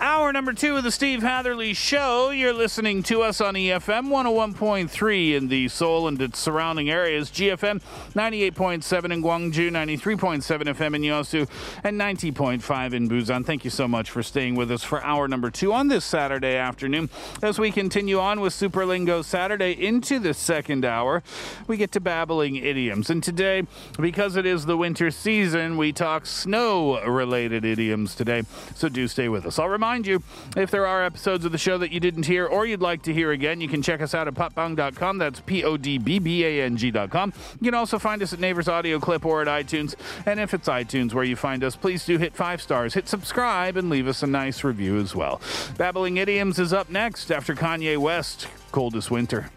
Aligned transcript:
Hour 0.00 0.32
number 0.32 0.52
two 0.52 0.76
of 0.76 0.82
the 0.82 0.90
Steve 0.90 1.22
Hatherly 1.22 1.72
Show. 1.72 2.30
You're 2.30 2.52
listening 2.52 3.04
to 3.04 3.22
us 3.22 3.40
on 3.40 3.54
EFM 3.54 4.08
101.3 4.08 5.34
in 5.34 5.46
the 5.46 5.68
Seoul 5.68 6.08
and 6.08 6.20
its 6.20 6.40
surrounding 6.40 6.90
areas, 6.90 7.30
GFM 7.30 7.80
98.7 8.14 9.12
in 9.12 9.22
Gwangju, 9.22 9.70
93.7 9.70 10.42
FM 10.42 10.96
in 10.96 11.02
Yosu, 11.02 11.48
and 11.84 12.00
90.5 12.00 12.92
in 12.94 13.08
Busan. 13.08 13.46
Thank 13.46 13.64
you 13.64 13.70
so 13.70 13.86
much 13.86 14.10
for 14.10 14.24
staying 14.24 14.56
with 14.56 14.72
us 14.72 14.82
for 14.82 15.00
hour 15.04 15.28
number 15.28 15.52
two 15.52 15.72
on 15.72 15.86
this 15.86 16.04
Saturday 16.04 16.56
afternoon. 16.56 17.08
As 17.40 17.60
we 17.60 17.70
continue 17.70 18.18
on 18.18 18.40
with 18.40 18.54
Superlingo 18.54 19.24
Saturday 19.24 19.70
into 19.72 20.18
the 20.18 20.34
second 20.34 20.84
hour, 20.84 21.22
we 21.68 21.76
get 21.76 21.92
to 21.92 22.00
babbling 22.00 22.56
idioms. 22.56 23.08
And 23.08 23.22
today, 23.22 23.62
because 24.00 24.34
it 24.34 24.46
is 24.46 24.66
the 24.66 24.76
winter 24.76 25.12
season, 25.12 25.76
we 25.76 25.92
talk 25.92 26.26
snow 26.26 27.00
related 27.04 27.64
idioms 27.64 28.16
today. 28.16 28.42
So 28.74 28.88
do 28.88 29.06
stay 29.06 29.28
with 29.28 29.46
us. 29.46 29.60
I'll 29.60 29.75
remind 29.76 30.06
you 30.06 30.22
if 30.56 30.70
there 30.70 30.86
are 30.86 31.04
episodes 31.04 31.44
of 31.44 31.52
the 31.52 31.58
show 31.58 31.76
that 31.76 31.92
you 31.92 32.00
didn't 32.00 32.24
hear 32.24 32.46
or 32.46 32.64
you'd 32.64 32.80
like 32.80 33.02
to 33.02 33.12
hear 33.12 33.32
again, 33.32 33.60
you 33.60 33.68
can 33.68 33.82
check 33.82 34.00
us 34.00 34.14
out 34.14 34.26
at 34.26 34.34
podbbang.com. 34.34 35.18
That's 35.18 35.40
P 35.40 35.64
O 35.64 35.76
D 35.76 35.98
B 35.98 36.18
B 36.18 36.44
A 36.44 36.62
N 36.62 36.78
G.com. 36.78 37.32
You 37.60 37.66
can 37.66 37.74
also 37.74 37.98
find 37.98 38.22
us 38.22 38.32
at 38.32 38.40
Naver's 38.40 38.68
Audio 38.68 38.98
Clip 38.98 39.24
or 39.26 39.42
at 39.42 39.48
iTunes. 39.48 39.94
And 40.24 40.40
if 40.40 40.54
it's 40.54 40.66
iTunes 40.66 41.12
where 41.12 41.24
you 41.24 41.36
find 41.36 41.62
us, 41.62 41.76
please 41.76 42.06
do 42.06 42.16
hit 42.16 42.34
five 42.34 42.62
stars, 42.62 42.94
hit 42.94 43.06
subscribe, 43.06 43.76
and 43.76 43.90
leave 43.90 44.08
us 44.08 44.22
a 44.22 44.26
nice 44.26 44.64
review 44.64 44.98
as 44.98 45.14
well. 45.14 45.40
Babbling 45.76 46.16
Idioms 46.16 46.58
is 46.58 46.72
up 46.72 46.88
next 46.88 47.30
after 47.30 47.54
Kanye 47.54 47.98
West, 47.98 48.48
Coldest 48.72 49.10
Winter. 49.10 49.50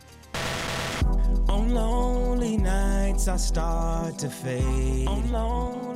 On 1.47 1.73
lonely 1.73 2.57
nights 2.57 3.27
I 3.29 3.37
start 3.37 4.19
to 4.19 4.29
fade. 4.29 5.07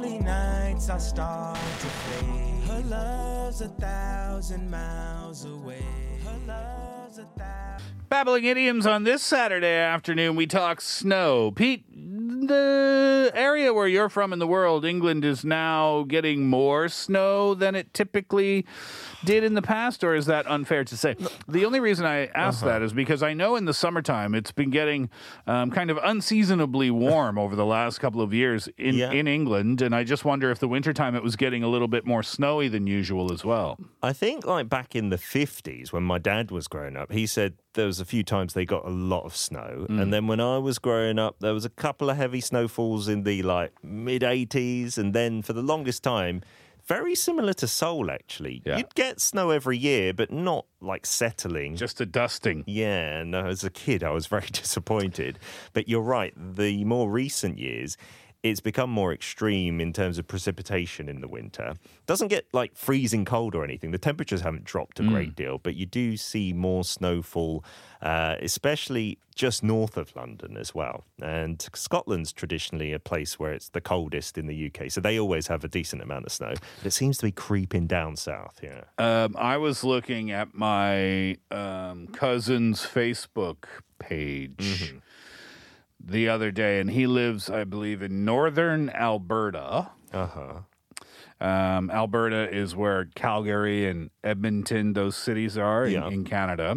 On 0.04 0.10
lonely 0.10 0.24
nights 0.24 0.90
I 0.90 0.98
start 0.98 1.56
to 1.56 1.88
fade. 1.88 2.64
Her 2.68 2.82
love's 2.82 3.62
a 3.62 3.70
thousand 3.70 4.70
miles 4.70 5.46
away. 5.46 5.86
Thousand. 6.46 7.28
Babbling 8.10 8.44
Idioms 8.44 8.86
on 8.86 9.06
this 9.06 9.24
Saturday 9.24 9.78
afternoon, 9.78 10.36
we 10.36 10.46
talk 10.46 10.82
snow. 10.82 11.52
Pete, 11.52 11.86
the 12.48 13.32
area 13.34 13.74
where 13.74 13.88
you're 13.88 14.10
from 14.10 14.34
in 14.34 14.40
the 14.40 14.48
world, 14.48 14.86
England, 14.86 15.24
is 15.26 15.44
now 15.46 16.04
getting 16.08 16.48
more 16.48 16.90
snow 16.90 17.54
than 17.54 17.76
it 17.76 17.94
typically 17.94 18.66
did 19.26 19.44
in 19.44 19.54
the 19.54 19.62
past, 19.62 20.04
or 20.04 20.16
is 20.16 20.26
that 20.26 20.46
unfair 20.48 20.84
to 20.84 20.98
say? 20.98 21.16
The 21.48 21.66
only 21.66 21.80
reason 21.80 22.06
I 22.06 22.26
ask 22.36 22.62
Uh-huh. 22.64 22.72
that 22.74 22.82
is 22.82 22.92
because 22.94 23.24
I 23.24 23.34
know 23.34 23.56
in 23.56 23.66
the 23.66 23.74
summertime 23.74 24.36
it's 24.36 24.52
been 24.52 24.70
getting 24.70 25.10
um, 25.48 25.72
kind 25.72 25.90
of 25.90 25.98
unseasonably 26.04 26.92
warm 26.92 27.38
over 27.38 27.56
the 27.56 27.66
last 27.66 28.00
couple 28.00 28.22
of 28.22 28.34
years 28.34 28.68
in, 28.78 28.96
Yeah. 28.96 29.12
in 29.12 29.28
England, 29.28 29.82
and 29.82 29.96
I 29.96 30.04
just 30.04 30.26
wonder 30.26 30.52
if 30.52 30.60
the 30.60 30.68
wintertime 30.68 31.16
it 31.16 31.24
was 31.24 31.36
getting 31.36 31.64
a 31.64 31.68
little 31.70 31.88
bit 31.88 32.06
more 32.06 32.24
snowy 32.24 32.68
than 32.68 32.88
usual 32.88 33.32
as 33.32 33.46
well. 33.46 33.78
I 34.02 34.14
think 34.14 34.46
like 34.46 34.68
back 34.70 34.96
in 34.96 35.10
the 35.10 35.18
50s 35.18 35.94
when 35.94 36.04
my 36.04 36.18
dad 36.18 36.52
was 36.52 36.68
growing 36.68 36.98
up, 36.98 37.12
he 37.12 37.26
said 37.26 37.54
there 37.76 37.86
was 37.88 38.00
a 38.00 38.06
few 38.06 38.24
times 38.24 38.54
they 38.54 38.66
got 38.66 38.86
a 38.86 38.90
lot 38.90 39.24
of 39.24 39.36
snow. 39.36 39.88
Mm. 39.90 40.02
And 40.02 40.14
then 40.14 40.28
when 40.28 40.40
I 40.40 40.58
was 40.60 40.78
growing 40.78 41.18
up, 41.18 41.38
there 41.40 41.54
was 41.54 41.66
a 41.66 41.70
couple 41.70 42.10
of 42.10 42.18
heavy 42.18 42.33
snowfalls 42.42 43.08
in 43.08 43.24
the 43.24 43.44
like 43.44 43.72
mid 43.84 44.22
80s. 44.22 44.98
And 44.98 45.14
then 45.14 45.42
for 45.42 45.54
the 45.54 45.62
longest 45.62 46.04
time, 46.04 46.42
very 46.86 47.16
similar 47.16 47.54
to 47.54 47.68
Seoul 47.68 48.12
actually. 48.12 48.62
Yeah. 48.66 48.78
You'd 48.78 48.96
get 48.96 49.22
snow 49.22 49.52
every 49.52 49.78
year, 49.78 50.14
but 50.14 50.32
not 50.32 50.66
like 50.82 51.06
settling. 51.06 51.76
Just 51.76 52.02
a 52.02 52.06
dusting. 52.06 52.64
Yeah, 52.68 53.24
uh, 53.34 53.46
as 53.46 53.64
a 53.64 53.70
kid, 53.70 54.04
I 54.04 54.12
was 54.12 54.28
very 54.28 54.48
disappointed. 54.52 55.40
But 55.72 55.88
you're 55.88 56.02
right, 56.02 56.34
the 56.36 56.84
more 56.84 57.10
recent 57.10 57.58
years, 57.58 57.98
it's 58.44 58.60
become 58.60 58.90
more 58.90 59.14
extreme 59.14 59.80
in 59.80 59.94
terms 59.94 60.18
of 60.18 60.28
precipitation 60.28 61.08
in 61.08 61.22
the 61.22 61.30
winter. 61.30 61.76
Doesn't 62.06 62.28
get 62.28 62.46
like 62.52 62.76
freezing 62.76 63.24
cold 63.24 63.56
or 63.56 63.64
anything. 63.64 63.92
The 63.92 63.98
temperatures 63.98 64.42
haven't 64.42 64.66
dropped 64.66 65.00
a 65.00 65.04
great 65.04 65.34
deal, 65.36 65.58
but 65.58 65.76
you 65.76 65.86
do 65.86 66.18
see 66.18 66.52
more 66.52 66.84
snowfall, 66.84 67.64
uh, 68.02 68.36
especially 68.42 69.18
just 69.34 69.64
north 69.64 69.96
of 69.96 70.14
London 70.14 70.58
as 70.58 70.76
well. 70.76 71.06
And 71.22 71.66
Scotland's 71.74 72.34
traditionally 72.34 72.92
a 72.92 73.00
place 73.00 73.40
where 73.40 73.54
it's 73.54 73.70
the 73.70 73.82
coldest 73.82 74.38
in 74.38 74.48
the 74.48 74.66
UK, 74.68 74.92
so 74.92 75.00
they 75.00 75.18
always 75.18 75.48
have 75.48 75.64
a 75.64 75.70
decent 75.70 76.02
amount 76.02 76.26
of 76.26 76.34
snow. 76.34 76.54
But 76.80 76.88
it 76.88 76.92
seems 76.92 77.18
to 77.20 77.26
be 77.26 77.32
creeping 77.32 77.88
down 77.88 78.18
south. 78.18 78.60
Yeah. 78.62 78.82
Um, 78.98 79.38
I 79.40 79.56
was 79.56 79.86
looking 79.86 80.32
at 80.32 80.54
my 80.54 81.38
um, 81.50 82.08
cousin's 82.08 82.82
Facebook 82.82 83.66
page 84.00 84.94
the 86.04 86.28
other 86.30 86.52
day, 86.52 86.80
and 86.80 86.92
he 86.92 87.08
lives, 87.08 87.50
I 87.50 87.64
believe, 87.64 88.02
in 88.02 88.26
northern 88.26 88.90
Alberta. 88.90 89.90
Uh 90.12 90.28
huh. 90.28 90.54
Um, 91.42 91.90
Alberta 91.92 92.50
is 92.56 92.76
where 92.76 93.06
Calgary 93.16 93.88
and 93.90 94.10
Edmonton, 94.24 94.94
those 94.94 95.16
cities 95.16 95.58
are 95.58 95.86
in, 95.86 95.92
Yeah. 95.94 96.08
in 96.10 96.24
Canada. 96.24 96.76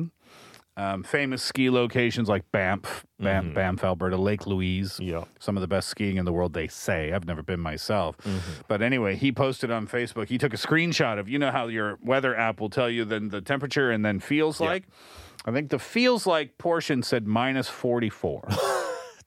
Um, 0.78 1.02
famous 1.04 1.42
ski 1.42 1.70
locations 1.70 2.28
like 2.28 2.50
Banff, 2.52 3.06
Banff, 3.18 3.54
Banff, 3.54 3.82
Alberta, 3.82 4.16
Lake 4.18 4.46
Louise. 4.46 4.98
Yeah. 5.00 5.24
Some 5.38 5.56
of 5.56 5.62
the 5.62 5.66
best 5.66 5.88
skiing 5.88 6.18
in 6.18 6.26
the 6.26 6.32
world, 6.34 6.52
they 6.52 6.68
say. 6.68 7.12
I've 7.14 7.24
never 7.24 7.42
been 7.42 7.60
myself. 7.60 8.16
But 8.68 8.82
anyway, 8.82 9.16
he 9.16 9.32
posted 9.32 9.70
on 9.70 9.86
Facebook. 9.86 10.28
He 10.28 10.36
took 10.36 10.52
a 10.52 10.58
screenshot 10.58 11.18
of, 11.18 11.30
you 11.30 11.38
know 11.38 11.50
how 11.50 11.68
your 11.68 11.98
weather 12.02 12.36
app 12.36 12.60
will 12.60 12.68
tell 12.68 12.90
you 12.90 13.06
then 13.06 13.28
the 13.30 13.40
temperature 13.40 13.90
and 13.90 14.04
then 14.04 14.20
feels 14.20 14.60
Yeah. 14.60 14.66
like? 14.66 14.84
I 15.46 15.52
think 15.52 15.70
the 15.70 15.78
feels 15.78 16.26
like 16.26 16.58
portion 16.58 17.02
said 17.02 17.26
minus 17.26 17.68
44. 17.68 18.46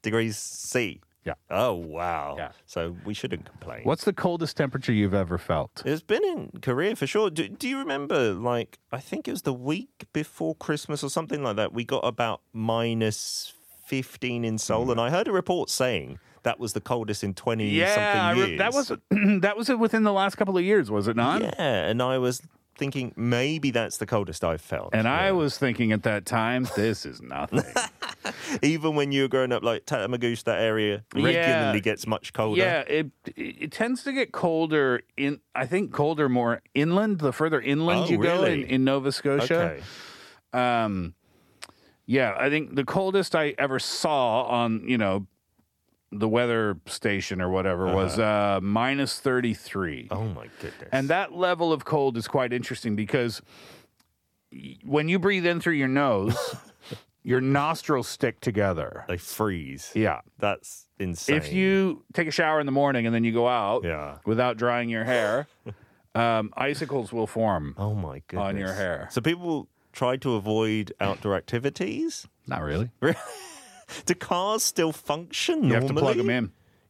Degrees 0.01 0.37
C. 0.37 1.01
Yeah. 1.25 1.33
Oh 1.49 1.73
wow. 1.73 2.35
Yeah. 2.37 2.51
So 2.65 2.95
we 3.05 3.13
shouldn't 3.13 3.45
complain. 3.45 3.81
What's 3.83 4.05
the 4.05 4.13
coldest 4.13 4.57
temperature 4.57 4.93
you've 4.93 5.13
ever 5.13 5.37
felt? 5.37 5.83
It's 5.85 6.01
been 6.01 6.23
in 6.23 6.59
Korea 6.61 6.95
for 6.95 7.05
sure. 7.05 7.29
Do, 7.29 7.47
do 7.47 7.67
you 7.67 7.77
remember, 7.77 8.33
like, 8.33 8.79
I 8.91 8.99
think 8.99 9.27
it 9.27 9.31
was 9.31 9.41
the 9.41 9.53
week 9.53 10.05
before 10.13 10.55
Christmas 10.55 11.03
or 11.03 11.09
something 11.09 11.43
like 11.43 11.57
that? 11.57 11.73
We 11.73 11.83
got 11.83 12.05
about 12.05 12.41
minus 12.53 13.53
15 13.87 14.45
in 14.45 14.57
Seoul, 14.57 14.85
hmm. 14.85 14.91
and 14.91 15.01
I 15.01 15.09
heard 15.09 15.27
a 15.27 15.31
report 15.31 15.69
saying 15.69 16.19
that 16.43 16.59
was 16.59 16.73
the 16.73 16.81
coldest 16.81 17.23
in 17.23 17.33
20 17.33 17.67
Yeah, 17.69 18.33
something 18.33 18.51
re- 18.51 18.57
that 18.57 18.73
was 18.73 18.91
that 19.41 19.57
was 19.57 19.69
it 19.69 19.77
within 19.77 20.03
the 20.03 20.13
last 20.13 20.35
couple 20.35 20.57
of 20.57 20.63
years, 20.63 20.89
was 20.89 21.07
it 21.07 21.15
not? 21.15 21.41
Yeah, 21.41 21.53
and 21.57 22.01
I 22.01 22.17
was 22.17 22.41
thinking 22.79 23.13
maybe 23.15 23.69
that's 23.71 23.97
the 23.97 24.05
coldest 24.07 24.43
I've 24.43 24.61
felt. 24.61 24.89
And 24.93 25.07
I 25.07 25.31
was 25.33 25.57
thinking 25.57 25.91
at 25.91 26.01
that 26.03 26.25
time, 26.25 26.67
this 26.75 27.05
is 27.05 27.21
nothing. 27.21 27.61
Even 28.63 28.95
when 28.95 29.11
you 29.11 29.23
were 29.23 29.27
growing 29.27 29.51
up, 29.51 29.63
like 29.63 29.85
Tatamagouche, 29.85 30.43
that 30.45 30.59
area 30.61 31.03
regularly 31.13 31.33
Yeah. 31.77 31.79
gets 31.79 32.07
much 32.07 32.33
colder. 32.33 32.59
yeah, 32.61 32.79
it 32.87 33.11
it 33.35 33.71
tends 33.71 34.03
to 34.03 34.11
get 34.13 34.31
colder 34.31 35.01
in 35.17 35.39
I 35.53 35.67
think 35.67 35.93
colder 35.93 36.27
more 36.29 36.61
inland. 36.73 37.19
The 37.19 37.31
further 37.33 37.61
inland 37.61 38.05
Oh, 38.07 38.09
you 38.09 38.17
go 38.17 38.43
in, 38.45 38.63
in 38.63 38.83
Nova 38.83 39.11
Scotia. 39.11 39.77
Okay. 39.77 39.81
Um, 40.53 41.13
yeah, 42.05 42.35
I 42.39 42.49
think 42.49 42.75
the 42.75 42.83
coldest 42.85 43.35
I 43.35 43.53
ever 43.59 43.77
saw 43.79 44.43
on 44.43 44.87
you 44.87 44.97
know 44.97 45.27
the 46.11 46.27
weather 46.27 46.77
station 46.87 47.39
or 47.41 47.49
whatever 47.49 47.85
was 47.93 48.17
uh, 48.17 48.59
minus 48.61 49.19
thirty 49.19 49.53
three. 49.53 50.07
Oh 50.11 50.25
my 50.25 50.47
goodness. 50.61 50.89
And 50.91 51.07
that 51.09 51.33
level 51.33 51.71
of 51.71 51.85
cold 51.85 52.17
is 52.17 52.27
quite 52.27 52.51
interesting 52.53 52.95
because 52.95 53.41
when 54.83 55.07
you 55.09 55.19
breathe 55.19 55.45
in 55.45 55.59
through 55.59 55.73
your 55.73 55.87
nose, 55.87 56.55
your 57.23 57.41
nostrils 57.41 58.07
stick 58.07 58.39
together. 58.39 59.05
they 59.07 59.17
freeze. 59.17 59.91
Yeah. 59.93 60.21
That's 60.39 60.87
insane. 60.97 61.35
If 61.37 61.53
you 61.53 62.03
take 62.13 62.27
a 62.27 62.31
shower 62.31 62.59
in 62.59 62.65
the 62.65 62.71
morning 62.71 63.05
and 63.05 63.13
then 63.13 63.23
you 63.23 63.31
go 63.31 63.47
out 63.47 63.83
Yeah. 63.83 64.17
without 64.25 64.57
drying 64.57 64.89
your 64.89 65.03
hair, 65.03 65.47
um, 66.15 66.51
icicles 66.57 67.13
will 67.13 67.27
form. 67.27 67.75
Oh 67.77 67.93
my 67.93 68.23
goodness. 68.27 68.47
On 68.47 68.57
your 68.57 68.73
hair. 68.73 69.07
So 69.11 69.21
people 69.21 69.67
try 69.93 70.17
to 70.17 70.33
avoid 70.35 70.93
outdoor 70.99 71.35
activities? 71.35 72.27
Not 72.47 72.63
really. 72.63 72.89
Do 74.05 74.13
cars 74.15 74.63
still 74.63 74.91
function 74.91 75.63
You 75.63 75.69
normally? 75.69 75.87
have 75.87 75.95
to 75.95 76.01
plug 76.01 76.17
them 76.17 76.29
in. 76.29 76.43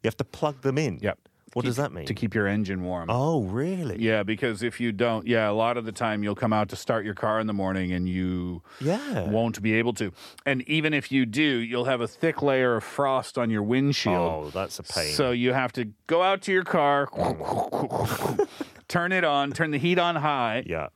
You 0.04 0.07
have 0.07 0.18
to 0.18 0.24
plug 0.25 0.62
them 0.62 0.78
in. 0.78 1.00
Yep. 1.01 1.19
What 1.54 1.66
does 1.66 1.78
that 1.78 1.92
mean? 1.92 2.06
To 2.06 2.13
keep 2.13 2.36
your 2.36 2.46
engine 2.46 2.84
warm. 2.84 3.10
oh, 3.10 3.42
really? 3.42 3.98
Yeah, 4.00 4.22
because 4.22 4.62
if 4.62 4.80
you 4.80 4.92
don't, 4.92 5.25
yeah, 5.25 5.50
a 5.50 5.51
lot 5.51 5.78
of 5.78 5.86
the 5.86 5.92
time 5.92 6.22
you'll 6.24 6.36
come 6.36 6.54
out 6.54 6.69
to 6.69 6.75
start 6.75 7.04
your 7.06 7.16
car 7.16 7.40
in 7.40 7.48
the 7.48 7.54
morning 7.54 7.92
and 7.92 8.07
you 8.07 8.62
Yeah. 8.80 9.28
won't 9.28 9.60
be 9.60 9.74
able 9.74 9.94
to. 9.94 10.12
And 10.46 10.62
even 10.69 10.94
if 10.94 11.12
you 11.12 11.25
do, 11.25 11.42
you'll 11.42 11.86
have 11.86 12.01
a 12.01 12.07
thick 12.07 12.44
layer 12.44 12.75
of 12.75 12.84
frost 12.84 13.40
on 13.40 13.50
your 13.50 13.63
windshield. 13.63 14.16
Oh, 14.16 14.50
that's 14.54 14.78
a 14.78 14.84
pain. 14.84 15.12
So 15.13 15.31
you 15.31 15.51
have 15.54 15.72
to 15.74 15.86
go 16.06 16.22
out 16.22 16.44
to 16.44 16.51
your 16.51 16.63
car, 16.63 17.07
turn 18.88 19.12
it 19.12 19.24
on, 19.24 19.51
turn 19.51 19.72
the 19.72 19.78
heat 19.80 19.98
on 20.00 20.18
high, 20.18 20.63
yeah. 20.68 20.90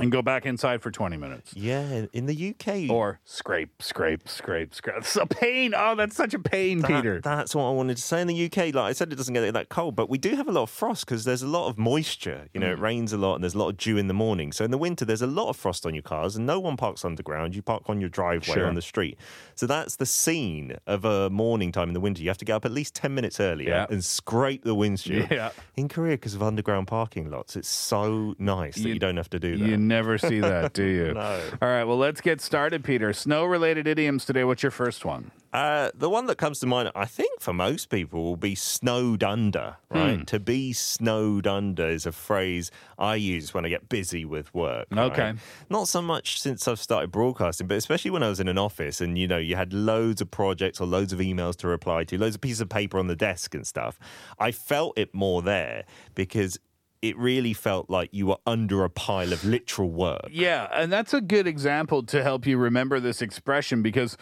And 0.00 0.10
go 0.12 0.22
back 0.22 0.46
inside 0.46 0.82
for 0.82 0.90
20 0.90 1.16
minutes. 1.16 1.52
Yeah, 1.54 2.06
in 2.12 2.26
the 2.26 2.50
UK. 2.54 2.90
Or 2.90 3.20
scrape, 3.24 3.82
scrape, 3.82 4.28
scrape, 4.28 4.74
scrape. 4.74 4.96
It's 4.98 5.16
a 5.16 5.26
pain. 5.26 5.74
Oh, 5.76 5.94
that's 5.94 6.16
such 6.16 6.34
a 6.34 6.38
pain, 6.38 6.78
That- 6.80 6.88
Peter. 6.88 7.20
That's 7.20 7.54
what 7.54 7.64
I 7.64 7.70
wanted 7.70 7.96
to 7.96 8.02
say. 8.02 8.20
In 8.20 8.26
the 8.26 8.44
UK, 8.46 8.74
like 8.74 8.76
I 8.76 8.92
said, 8.92 9.12
it 9.12 9.16
doesn't 9.16 9.34
get 9.34 9.52
that 9.54 9.68
cold, 9.68 9.96
but 9.96 10.08
we 10.10 10.18
do 10.18 10.34
have 10.36 10.48
a 10.48 10.52
lot 10.52 10.62
of 10.64 10.70
frost 10.70 11.06
because 11.06 11.24
there's 11.24 11.42
a 11.42 11.46
lot 11.48 11.68
of 11.68 11.78
moisture. 11.78 12.48
You 12.54 12.60
know, 12.60 12.68
Mm. 12.68 12.72
it 12.72 12.78
rains 12.80 13.12
a 13.12 13.18
lot 13.18 13.34
and 13.36 13.44
there's 13.44 13.54
a 13.54 13.58
lot 13.58 13.68
of 13.68 13.76
dew 13.76 13.96
in 13.96 14.08
the 14.08 14.14
morning. 14.14 14.52
So 14.52 14.64
in 14.64 14.70
the 14.70 14.78
winter, 14.78 15.04
there's 15.04 15.22
a 15.22 15.26
lot 15.26 15.48
of 15.48 15.56
frost 15.56 15.84
on 15.86 15.94
your 15.94 16.02
cars, 16.02 16.36
and 16.36 16.46
no 16.46 16.58
one 16.60 16.76
parks 16.76 17.04
underground. 17.04 17.54
You 17.54 17.62
park 17.62 17.84
on 17.88 18.00
your 18.00 18.10
driveway 18.10 18.54
Sure. 18.54 18.66
on 18.66 18.74
the 18.74 18.82
street. 18.82 19.18
So 19.54 19.66
that's 19.66 19.96
the 19.96 20.06
scene 20.06 20.76
of 20.86 21.04
a 21.04 21.28
morning 21.30 21.72
time 21.72 21.88
in 21.88 21.94
the 21.94 22.00
winter. 22.00 22.22
You 22.22 22.28
have 22.28 22.38
to 22.38 22.44
get 22.44 22.54
up 22.54 22.64
at 22.64 22.72
least 22.72 22.94
10 22.94 23.14
minutes 23.14 23.40
earlier 23.40 23.68
Yeah. 23.70 23.86
and 23.90 24.04
scrape 24.04 24.64
the 24.64 24.74
windshield. 24.74 25.28
Yeah. 25.30 25.50
In 25.76 25.88
Korea, 25.88 26.14
because 26.14 26.34
of 26.34 26.42
underground 26.42 26.86
parking 26.86 27.30
lots, 27.30 27.56
it's 27.56 27.68
so 27.68 28.34
nice 28.38 28.76
that 28.76 28.88
you, 28.88 28.98
don't 28.98 29.16
have 29.16 29.30
to 29.30 29.38
do 29.38 29.56
that. 29.56 29.66
Never 29.90 30.18
see 30.18 30.40
that, 30.40 30.72
do 30.72 30.84
you? 30.84 31.14
No. 31.20 31.40
All 31.60 31.68
right, 31.68 31.84
well, 31.84 31.98
let's 31.98 32.20
get 32.20 32.40
started, 32.40 32.84
Peter. 32.84 33.12
Snow 33.12 33.44
related 33.44 33.86
idioms 33.88 34.24
today. 34.24 34.44
What's 34.44 34.62
your 34.62 34.70
first 34.70 35.04
one? 35.04 35.32
Uh, 35.52 35.90
the 35.94 36.08
one 36.08 36.26
that 36.26 36.38
comes 36.38 36.60
to 36.60 36.66
mind, 36.66 36.92
I 36.94 37.06
think, 37.06 37.40
for 37.40 37.52
most 37.52 37.90
people, 37.90 38.22
will 38.22 38.36
be 38.36 38.54
snowed 38.54 39.24
under. 39.24 39.76
Right? 39.90 40.18
Hmm. 40.18 40.22
To 40.24 40.38
be 40.38 40.72
snowed 40.72 41.48
under 41.48 41.88
is 41.88 42.06
a 42.06 42.12
phrase 42.12 42.70
I 42.98 43.16
use 43.16 43.52
when 43.52 43.64
I 43.66 43.68
get 43.68 43.88
busy 43.88 44.24
with 44.24 44.54
work. 44.54 44.86
right? 44.92 45.10
Okay. 45.10 45.32
Not 45.68 45.88
so 45.88 46.00
much 46.00 46.40
since 46.40 46.68
I've 46.68 46.78
started 46.78 47.10
broadcasting, 47.10 47.66
but 47.66 47.76
especially 47.76 48.12
when 48.12 48.22
I 48.22 48.28
was 48.28 48.38
in 48.38 48.46
an 48.46 48.58
office 48.58 49.00
and 49.00 49.18
you 49.18 49.26
know 49.26 49.38
you 49.38 49.56
had 49.56 49.72
loads 49.72 50.20
of 50.20 50.30
projects 50.30 50.80
or 50.80 50.86
loads 50.86 51.12
of 51.12 51.18
emails 51.18 51.56
to 51.56 51.68
reply 51.68 52.04
to, 52.04 52.16
loads 52.18 52.36
of 52.36 52.40
pieces 52.40 52.60
of 52.60 52.68
paper 52.68 52.98
on 53.00 53.08
the 53.08 53.16
desk 53.16 53.54
and 53.54 53.66
stuff. 53.66 53.98
I 54.38 54.52
felt 54.52 54.96
it 54.96 55.12
more 55.12 55.42
there 55.42 55.84
because. 56.14 56.58
It 57.02 57.16
really 57.16 57.54
felt 57.54 57.88
like 57.88 58.10
you 58.12 58.26
were 58.26 58.36
under 58.46 58.84
a 58.84 58.90
pile 58.90 59.32
of 59.32 59.42
literal 59.44 59.90
work. 59.90 60.28
Yeah, 60.30 60.68
and 60.72 60.92
that's 60.92 61.14
a 61.14 61.20
good 61.22 61.46
example 61.46 62.02
to 62.04 62.22
help 62.22 62.46
you 62.46 62.58
remember 62.58 63.00
this 63.00 63.22
expression 63.22 63.80
because 63.82 64.18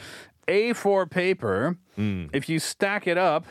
A4 0.46 1.10
paper, 1.10 1.76
Hmm. 1.96 2.26
if 2.32 2.48
you 2.48 2.58
stack 2.60 3.06
it 3.08 3.18
up 3.18 3.46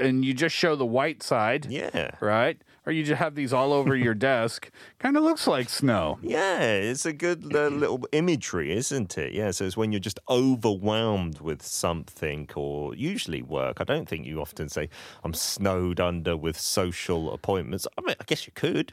and 0.00 0.24
you 0.24 0.32
just 0.32 0.56
show 0.56 0.74
the 0.74 0.86
white 0.86 1.22
side, 1.22 1.66
Yeah. 1.68 2.12
right? 2.20 2.56
Or 2.84 2.90
you 2.92 3.04
just 3.04 3.20
have 3.20 3.36
these 3.36 3.52
all 3.52 3.72
over 3.72 3.94
your 3.94 4.14
desk, 4.32 4.70
kind 4.98 5.16
of 5.16 5.22
looks 5.22 5.46
like 5.46 5.68
snow. 5.68 6.18
Yeah, 6.20 6.60
it's 6.62 7.06
a 7.06 7.12
good 7.12 7.54
uh, 7.54 7.68
little 7.68 8.04
imagery, 8.10 8.72
isn't 8.72 9.16
it? 9.16 9.32
Yeah, 9.32 9.52
so 9.52 9.64
it's 9.66 9.76
when 9.76 9.92
you're 9.92 10.00
just 10.00 10.18
overwhelmed 10.28 11.40
with 11.40 11.62
something 11.62 12.48
or 12.56 12.94
usually 12.96 13.42
work. 13.42 13.80
I 13.80 13.84
don't 13.84 14.08
think 14.08 14.26
you 14.26 14.40
often 14.40 14.68
say, 14.68 14.88
I'm 15.22 15.34
snowed 15.34 16.00
under 16.00 16.36
with 16.36 16.58
social 16.58 17.32
appointments. 17.32 17.86
I 17.96 18.00
mean, 18.00 18.16
I 18.20 18.24
guess 18.24 18.46
you 18.46 18.52
could. 18.54 18.92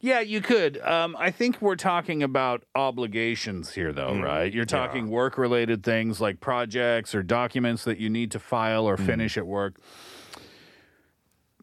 Yeah, 0.00 0.20
you 0.20 0.42
could. 0.42 0.76
Um, 0.82 1.16
I 1.18 1.30
think 1.30 1.62
we're 1.62 1.76
talking 1.76 2.22
about 2.22 2.64
obligations 2.74 3.72
here, 3.72 3.94
though, 3.94 4.10
Mm, 4.10 4.22
right? 4.22 4.52
You're 4.52 4.66
talking 4.66 5.08
work 5.08 5.38
related 5.38 5.82
things 5.82 6.20
like 6.20 6.40
projects 6.40 7.14
or 7.14 7.22
documents 7.22 7.84
that 7.84 7.96
you 7.98 8.10
need 8.10 8.30
to 8.32 8.38
file 8.38 8.86
or 8.86 8.98
Mm. 8.98 9.06
finish 9.06 9.38
at 9.38 9.46
work. 9.46 9.76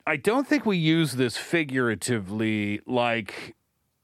I 0.06 0.18
don't 0.18 0.48
think 0.48 0.65
we 0.65 0.77
use 0.77 1.13
this 1.13 1.38
figuratively 1.38 2.81
like 2.86 3.56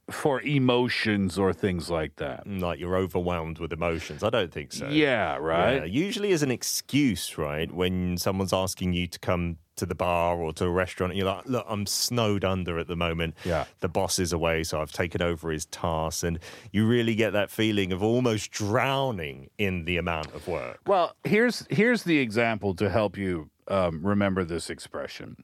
for 0.10 0.42
emotions 0.42 1.38
or 1.38 1.52
things 1.52 1.90
like 1.90 2.16
that. 2.16 2.48
Mm, 2.48 2.62
like 2.62 2.80
you're 2.80 2.96
overwhelmed 2.96 3.60
with 3.60 3.74
emotions. 3.74 4.24
I 4.24 4.30
don't 4.30 4.52
think 4.52 4.72
so. 4.72 4.88
Yeah, 4.88 5.36
right? 5.36 5.78
Yeah, 5.78 5.84
usually 5.84 6.32
as 6.32 6.44
an 6.44 6.52
excuse, 6.52 7.38
right? 7.38 7.72
When 7.72 8.18
someone's 8.18 8.54
asking 8.54 8.94
you 8.94 9.08
to 9.08 9.20
come 9.20 9.58
to 9.76 9.86
the 9.86 9.96
bar 9.96 10.38
or 10.38 10.54
to 10.54 10.66
a 10.66 10.70
restaurant, 10.70 11.12
and 11.12 11.18
you're 11.18 11.28
like, 11.28 11.46
look, 11.46 11.66
I'm 11.68 11.86
snowed 11.86 12.46
under 12.46 12.80
at 12.80 12.88
the 12.88 12.96
moment. 12.96 13.36
Yeah. 13.44 13.66
The 13.82 13.90
boss 13.90 14.18
is 14.18 14.32
away, 14.32 14.64
so 14.64 14.82
I've 14.82 14.94
taken 14.94 15.22
over 15.22 15.52
his 15.52 15.66
tasks. 15.66 16.24
And 16.24 16.40
you 16.72 16.88
really 16.88 17.14
get 17.14 17.34
that 17.34 17.52
feeling 17.52 17.92
of 17.92 18.02
almost 18.02 18.52
drowning 18.52 19.50
in 19.58 19.84
the 19.86 19.98
amount 19.98 20.34
of 20.34 20.48
work. 20.48 20.80
Well, 20.88 21.16
here's 21.26 21.68
here's 21.70 22.04
the 22.04 22.20
example 22.20 22.74
to 22.76 22.90
help 22.90 23.18
you 23.18 23.50
um, 23.68 24.06
remember 24.06 24.44
this 24.44 24.70
expression. 24.70 25.44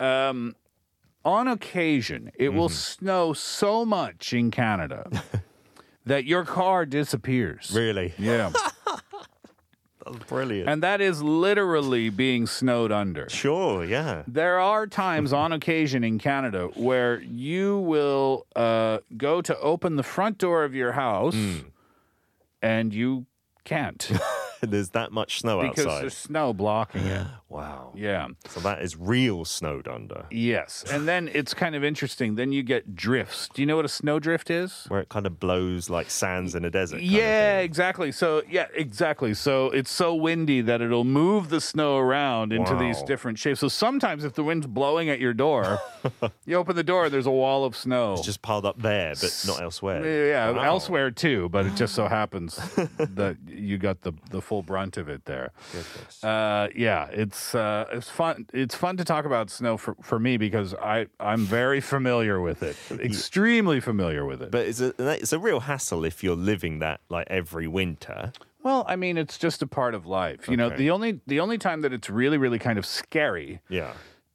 Um, 0.00 0.56
on 1.24 1.46
occasion, 1.48 2.32
it 2.34 2.48
will 2.50 2.68
snow 2.68 3.32
so 3.32 3.84
much 3.84 4.32
in 4.32 4.50
Canada 4.50 5.08
that 6.06 6.24
your 6.24 6.44
car 6.44 6.84
disappears. 6.84 7.70
Really? 7.74 8.12
Yeah, 8.18 8.50
brilliant. 10.28 10.68
and 10.68 10.82
that 10.82 11.00
is 11.00 11.22
literally 11.22 12.10
being 12.10 12.46
snowed 12.48 12.90
under. 12.90 13.28
sure, 13.28 13.84
yeah. 13.84 14.24
There 14.26 14.58
are 14.58 14.86
times 14.88 15.32
on 15.42 15.52
occasion 15.52 16.02
in 16.02 16.18
Canada 16.18 16.68
where 16.74 17.20
you 17.20 17.78
will 17.78 18.46
uh, 18.56 18.98
go 19.16 19.40
to 19.42 19.56
open 19.60 19.94
the 19.94 20.02
front 20.02 20.38
door 20.38 20.64
of 20.64 20.74
your 20.74 20.92
house 20.92 21.36
and 22.60 22.92
you 22.92 23.26
can't 23.64 24.10
There's 24.70 24.90
that 24.90 25.10
much 25.12 25.40
snow 25.40 25.60
because 25.60 25.70
outside. 25.70 25.84
Because 25.84 26.00
there's 26.00 26.16
snow 26.16 26.52
blocking 26.52 27.02
it. 27.04 27.26
Wow. 27.48 27.92
Yeah. 27.94 28.28
So 28.48 28.60
that 28.60 28.80
is 28.80 28.96
real 28.96 29.44
snowed 29.44 29.86
under, 29.88 30.24
Yes. 30.30 30.84
And 30.90 31.06
then 31.06 31.28
it's 31.34 31.52
kind 31.52 31.74
of 31.74 31.84
interesting. 31.84 32.36
Then 32.36 32.50
you 32.52 32.62
get 32.62 32.94
drifts. 32.96 33.48
Do 33.52 33.60
you 33.60 33.66
know 33.66 33.76
what 33.76 33.84
a 33.84 33.88
snowdrift 33.88 34.50
is? 34.50 34.86
where 34.88 35.00
it 35.00 35.08
kind 35.08 35.26
of 35.26 35.38
blows 35.40 35.90
like 35.90 36.10
sands 36.10 36.54
in 36.54 36.64
a 36.64 36.70
desert. 36.70 37.02
Yeah, 37.02 37.58
exactly. 37.58 38.10
So, 38.12 38.42
yeah, 38.48 38.68
exactly. 38.74 39.34
So 39.34 39.66
it's 39.66 39.90
so 39.90 40.14
windy 40.14 40.60
that 40.62 40.80
it'll 40.80 41.04
move 41.04 41.48
the 41.50 41.60
snow 41.60 41.98
around 41.98 42.52
into 42.52 42.74
these 42.76 43.02
different 43.02 43.38
shapes. 43.38 43.60
So 43.60 43.68
sometimes 43.68 44.24
if 44.24 44.34
the 44.34 44.44
wind's 44.44 44.66
blowing 44.66 45.10
at 45.10 45.20
your 45.20 45.34
door, 45.34 45.78
you 46.46 46.56
open 46.56 46.76
the 46.76 46.82
door, 46.84 47.10
there's 47.10 47.26
a 47.26 47.30
wall 47.30 47.64
of 47.64 47.76
snow. 47.76 48.14
It's 48.14 48.22
just 48.24 48.40
piled 48.42 48.64
up 48.64 48.80
there, 48.80 49.12
but 49.20 49.44
not 49.46 49.60
elsewhere. 49.60 50.28
Yeah, 50.28 50.50
Wow. 50.52 50.62
elsewhere 50.62 51.10
too, 51.10 51.48
but 51.50 51.66
it 51.66 51.74
just 51.74 51.94
so 51.94 52.06
happens 52.20 52.56
that 52.56 53.36
you 53.46 53.76
got 53.78 54.00
the 54.02 54.12
the 54.30 54.40
full 54.52 54.62
brunt 54.62 54.98
of 54.98 55.08
it 55.08 55.24
there. 55.24 55.50
Uh, 56.22 56.68
yeah, 56.76 57.06
it's 57.10 57.54
uh, 57.54 57.86
it's 57.92 58.10
fun. 58.10 58.46
It's 58.52 58.74
fun 58.74 58.96
to 58.98 59.04
talk 59.04 59.24
about 59.24 59.48
snow 59.50 59.76
for, 59.78 59.94
for 60.02 60.18
me 60.18 60.36
because 60.36 60.74
I 60.74 61.06
I'm 61.18 61.44
very 61.46 61.80
familiar 61.80 62.38
with 62.40 62.62
it, 62.62 62.76
extremely 63.00 63.80
familiar 63.80 64.26
with 64.26 64.42
it. 64.42 64.50
But 64.50 64.66
it's 64.66 64.80
a 64.80 64.92
it's 65.22 65.32
a 65.32 65.38
real 65.38 65.60
hassle 65.60 66.04
if 66.04 66.22
you're 66.22 66.36
living 66.36 66.80
that 66.80 67.00
like 67.08 67.26
every 67.30 67.66
winter. 67.66 68.32
well, 68.62 68.84
I 68.86 68.96
mean, 68.96 69.16
it's 69.16 69.38
just 69.38 69.62
a 69.62 69.66
part 69.66 69.94
of 69.94 70.04
life. 70.06 70.48
You 70.48 70.56
know, 70.58 70.68
the 70.68 70.90
only 70.90 71.20
the 71.26 71.40
only 71.40 71.56
time 71.58 71.80
that 71.82 71.92
it's 71.92 72.10
really 72.10 72.36
really 72.38 72.58
kind 72.58 72.78
of 72.78 72.84
scary 72.84 73.60
Yeah. 73.70 73.92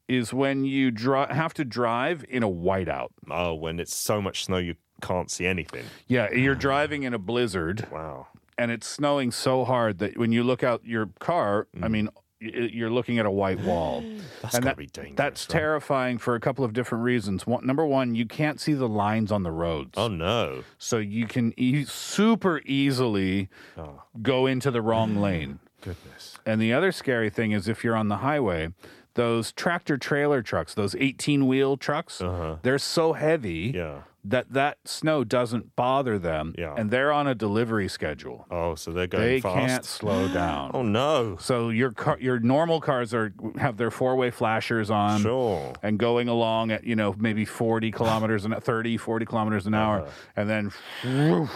is 0.07 0.33
when 0.33 0.65
you 0.65 0.89
dri- 0.89 1.27
have 1.29 1.53
to 1.55 1.63
drive 1.65 2.25
in 2.27 2.41
a 2.43 2.49
whiteout. 2.49 3.09
Oh, 3.29 3.53
when 3.53 3.79
it's 3.79 3.95
so 3.95 4.19
much 4.21 4.45
snow 4.45 4.57
you 4.57 4.75
can't 5.01 5.29
see 5.29 5.45
anything. 5.45 5.85
Yeah, 6.07 6.31
you're 6.31 6.55
driving 6.69 7.03
in 7.03 7.13
a 7.13 7.19
blizzard. 7.19 7.87
Wow. 7.91 8.27
And 8.57 8.71
it's 8.71 8.87
snowing 8.87 9.31
so 9.31 9.63
hard 9.65 9.99
that 9.99 10.17
when 10.17 10.31
you 10.31 10.43
look 10.43 10.63
out 10.63 10.85
your 10.85 11.09
car, 11.19 11.67
I 11.81 11.87
mean, 11.87 12.09
you're 12.39 12.89
looking 12.91 13.17
at 13.19 13.25
a 13.25 13.31
white 13.31 13.59
wall. 13.61 14.01
That's 14.41 14.55
and 14.55 14.63
gotta 14.63 14.75
that- 14.75 14.77
be 14.77 14.85
dangerous. 14.87 15.15
That's 15.15 15.47
right? 15.49 15.59
terrifying 15.59 16.17
for 16.17 16.35
a 16.35 16.39
couple 16.39 16.63
of 16.65 16.73
different 16.73 17.03
reasons. 17.03 17.47
One, 17.47 17.65
number 17.65 17.85
one, 17.85 18.15
you 18.15 18.25
can't 18.25 18.59
see 18.59 18.73
the 18.73 18.87
lines 18.87 19.31
on 19.31 19.43
the 19.43 19.51
roads. 19.51 19.93
Oh 19.97 20.07
no. 20.07 20.63
So 20.77 20.97
you 20.97 21.25
can 21.27 21.53
e- 21.57 21.85
super 21.85 22.61
easily 22.65 23.49
Oh. 23.77 24.03
go 24.21 24.45
into 24.45 24.69
the 24.71 24.81
wrong 24.81 25.15
lane. 25.21 25.59
Goodness. 25.81 26.37
And 26.45 26.61
the 26.61 26.73
other 26.73 26.91
scary 26.91 27.29
thing 27.29 27.51
is 27.51 27.67
if 27.67 27.83
you're 27.83 27.95
on 27.95 28.07
the 28.07 28.17
highway, 28.17 28.69
those 29.15 29.51
tractor 29.51 29.97
trailer 29.97 30.41
trucks, 30.43 30.73
those 30.75 30.93
18 30.95 31.47
wheel 31.47 31.75
trucks, 31.77 32.21
they're 32.61 32.77
so 32.79 33.13
heavy 33.13 33.69
Uh-huh. 33.79 33.89
Yeah. 33.95 34.01
That 34.29 34.51
that 34.53 34.77
snow 34.85 35.23
doesn't 35.23 35.75
bother 35.75 36.19
them. 36.19 36.53
Yeah. 36.57 36.73
And 36.77 36.91
they're 36.91 37.11
on 37.11 37.27
a 37.27 37.35
delivery 37.35 37.87
schedule. 37.87 38.45
Oh, 38.51 38.75
so 38.75 38.91
they're 38.91 39.07
going 39.07 39.23
They 39.23 39.39
fast. 39.41 39.55
can't 39.67 39.85
slow 39.85 40.27
down. 40.33 40.71
Oh 40.73 40.81
no. 40.83 41.37
So 41.39 41.69
your 41.69 41.91
car, 41.91 42.17
your 42.19 42.39
normal 42.39 42.81
cars 42.81 43.13
are 43.13 43.33
have 43.57 43.77
their 43.77 43.91
four 43.91 44.15
way 44.15 44.31
flashers 44.31 44.89
on 44.89 45.21
Sure. 45.21 45.73
and 45.81 45.97
going 45.97 46.27
along 46.27 46.71
at 46.71 46.83
you 46.83 46.95
know 46.95 47.15
maybe 47.17 47.45
40 47.45 47.91
kilometers 47.91 48.45
an 48.45 48.53
30 48.59 48.97
40 48.97 49.25
kilometers 49.25 49.65
an 49.67 49.73
hour 49.73 50.01
Uh-huh. 50.01 50.09
and 50.35 50.49
then 50.49 50.71
whoosh, 51.03 51.49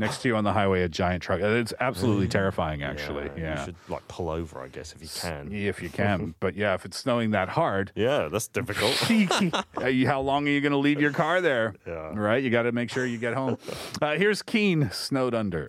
next 0.00 0.22
to 0.22 0.28
you 0.28 0.36
on 0.36 0.44
the 0.44 0.52
highway, 0.52 0.82
a 0.82 0.88
giant 0.88 1.22
truck. 1.22 1.40
Uh, 1.40 1.48
it's 1.48 1.72
absolutely 1.78 2.26
terrifying, 2.26 2.82
actually. 2.82 3.24
Yeah, 3.36 3.42
yeah. 3.42 3.58
You 3.58 3.64
should 3.66 3.76
like 3.88 4.06
pull 4.08 4.28
over, 4.30 4.60
I 4.60 4.68
guess, 4.68 4.92
if 4.92 5.02
you 5.02 5.08
can. 5.08 5.52
If 5.52 5.82
you 5.82 5.90
can. 5.90 6.34
but 6.40 6.56
yeah, 6.56 6.74
if 6.74 6.84
it's 6.84 6.96
snowing 6.96 7.30
that 7.30 7.50
hard. 7.50 7.92
Yeah, 7.94 8.28
that's 8.28 8.48
difficult. 8.48 8.94
how 10.06 10.20
long 10.20 10.48
are 10.48 10.50
you 10.50 10.60
going 10.60 10.72
to 10.72 10.78
leave 10.78 11.00
your 11.00 11.12
car 11.12 11.40
there? 11.40 11.74
Yeah. 11.86 12.12
Right? 12.14 12.42
You 12.42 12.50
got 12.50 12.62
to 12.62 12.72
make 12.72 12.90
sure 12.90 13.06
you 13.06 13.18
get 13.18 13.34
home. 13.34 13.58
Uh, 14.00 14.14
here's 14.14 14.40
Keane, 14.40 14.90
Snowed 14.92 15.34
Under. 15.34 15.66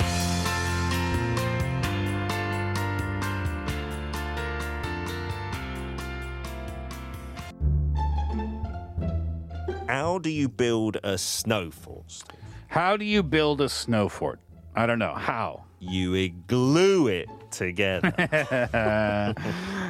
How 9.88 10.20
do 10.20 10.30
you 10.30 10.48
build 10.48 10.98
a 11.04 11.18
snow 11.18 11.72
forest? 11.72 12.32
Steve? 12.72 12.82
How 12.82 12.98
do 12.98 13.06
you 13.06 13.22
build 13.22 13.60
a 13.62 13.68
snow 13.70 14.08
fort? 14.08 14.40
I 14.76 14.86
don't 14.86 15.00
know. 15.00 15.14
How? 15.14 15.66
You 15.80 16.14
igloo 16.14 17.08
it 17.08 17.28
together. 17.52 18.14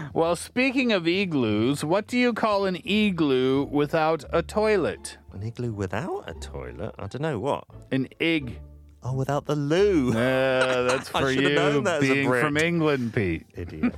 well, 0.13 0.35
speaking 0.35 0.91
of 0.91 1.07
igloos, 1.07 1.83
what 1.83 2.07
do 2.07 2.17
you 2.17 2.33
call 2.33 2.65
an 2.65 2.77
igloo 2.77 3.65
without 3.65 4.23
a 4.31 4.41
toilet? 4.41 5.17
An 5.31 5.43
igloo 5.43 5.71
without 5.71 6.23
a 6.27 6.33
toilet? 6.33 6.95
I 6.97 7.07
don't 7.07 7.21
know 7.21 7.39
what. 7.39 7.65
An 7.91 8.07
ig. 8.19 8.59
Oh, 9.03 9.13
without 9.13 9.45
the 9.45 9.55
loo. 9.55 10.09
Uh, 10.09 10.83
that's 10.87 11.09
I 11.15 11.21
for 11.21 11.33
should've 11.33 11.51
you 11.51 11.55
known 11.55 11.83
that 11.83 12.03
as 12.03 12.09
a 12.09 12.13
being 12.13 12.29
from 12.29 12.57
England, 12.57 13.13
Pete. 13.13 13.45
Idiot. 13.55 13.95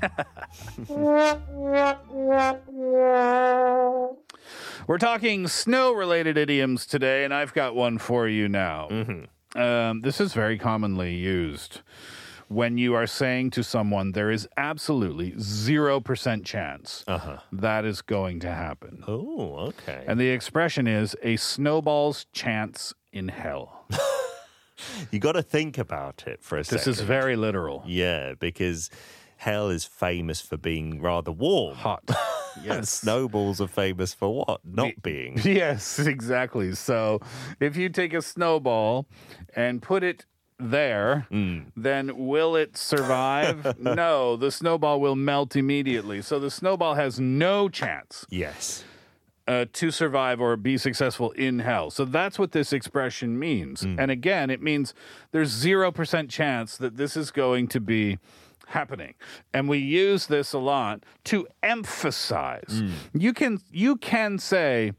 We're 4.87 4.97
talking 4.97 5.47
snow 5.47 5.91
related 5.93 6.37
idioms 6.37 6.85
today, 6.85 7.23
and 7.23 7.33
I've 7.33 7.53
got 7.53 7.75
one 7.75 7.97
for 7.97 8.27
you 8.27 8.47
now. 8.49 8.87
Mm-hmm. 8.91 9.59
Um, 9.61 10.01
this 10.01 10.19
is 10.19 10.33
very 10.33 10.57
commonly 10.57 11.13
used 11.15 11.81
when 12.49 12.77
you 12.77 12.93
are 12.93 13.07
saying 13.07 13.49
to 13.49 13.63
someone, 13.63 14.11
there 14.11 14.29
is 14.29 14.47
absolutely 14.57 15.31
0% 15.31 16.43
chance 16.45 17.03
Uh-huh. 17.07 17.37
that 17.51 17.83
is 17.85 18.01
going 18.01 18.39
to 18.41 18.51
happen. 18.51 19.03
oh, 19.07 19.55
okay. 19.69 20.03
And 20.07 20.19
the 20.19 20.29
expression 20.29 20.85
is 20.85 21.15
a 21.23 21.35
snowball's 21.37 22.25
chance 22.31 22.93
in 23.11 23.29
hell. 23.29 23.85
you 25.11 25.19
got 25.19 25.31
to 25.31 25.41
think 25.41 25.77
about 25.79 26.23
it 26.27 26.43
for 26.43 26.57
a 26.57 26.59
This 26.61 26.69
second. 26.69 26.91
is 26.91 26.99
very 27.01 27.35
literal. 27.35 27.83
Yeah, 27.87 28.33
because 28.39 28.89
hell 29.37 29.69
is 29.69 29.85
famous 29.85 30.41
for 30.41 30.57
being 30.57 31.01
rather 31.01 31.31
warm. 31.31 31.75
Hot. 31.77 32.03
And 32.55 32.63
Yes. 32.65 32.89
snowballs 32.89 33.59
are 33.61 33.67
famous 33.67 34.13
for 34.13 34.33
what? 34.45 34.61
Not 34.63 35.01
being. 35.01 35.39
Yes, 35.43 35.99
exactly. 35.99 36.73
So 36.75 37.19
if 37.59 37.75
you 37.75 37.89
take 37.89 38.13
a 38.13 38.21
snowball 38.21 39.07
and 39.55 39.81
put 39.81 40.03
it 40.03 40.25
there, 40.59 41.27
Mm. 41.31 41.71
then 41.75 42.11
will 42.27 42.55
it 42.55 42.77
survive? 42.77 43.75
no, 43.79 44.35
the 44.37 44.51
snowball 44.51 45.01
will 45.01 45.15
melt 45.15 45.55
immediately. 45.55 46.21
So 46.21 46.39
the 46.39 46.51
snowball 46.51 46.93
has 46.95 47.19
no 47.19 47.69
chance 47.69 48.25
Yes. 48.29 48.85
uh, 49.47 49.65
to 49.73 49.91
survive 49.91 50.39
or 50.39 50.55
be 50.55 50.77
successful 50.77 51.31
in 51.31 51.59
hell. 51.59 51.89
So 51.89 52.05
that's 52.05 52.37
what 52.39 52.51
this 52.53 52.71
expression 52.71 53.37
means. 53.37 53.81
And 53.83 54.09
again, 54.11 54.49
it 54.49 54.61
means 54.61 54.93
there's 55.31 55.51
0% 55.51 56.29
chance 56.29 56.77
that 56.77 56.95
this 56.97 57.17
is 57.17 57.31
going 57.31 57.67
to 57.69 57.81
be 57.81 58.19
happening. 58.73 59.13
And 59.53 59.69
we 59.69 59.77
use 59.77 60.27
this 60.27 60.51
a 60.53 60.59
lot 60.59 61.03
to 61.25 61.47
emphasize. 61.61 62.83
You 63.13 63.33
can 63.33 63.59
you 63.71 63.95
can 63.95 64.37
say 64.37 64.91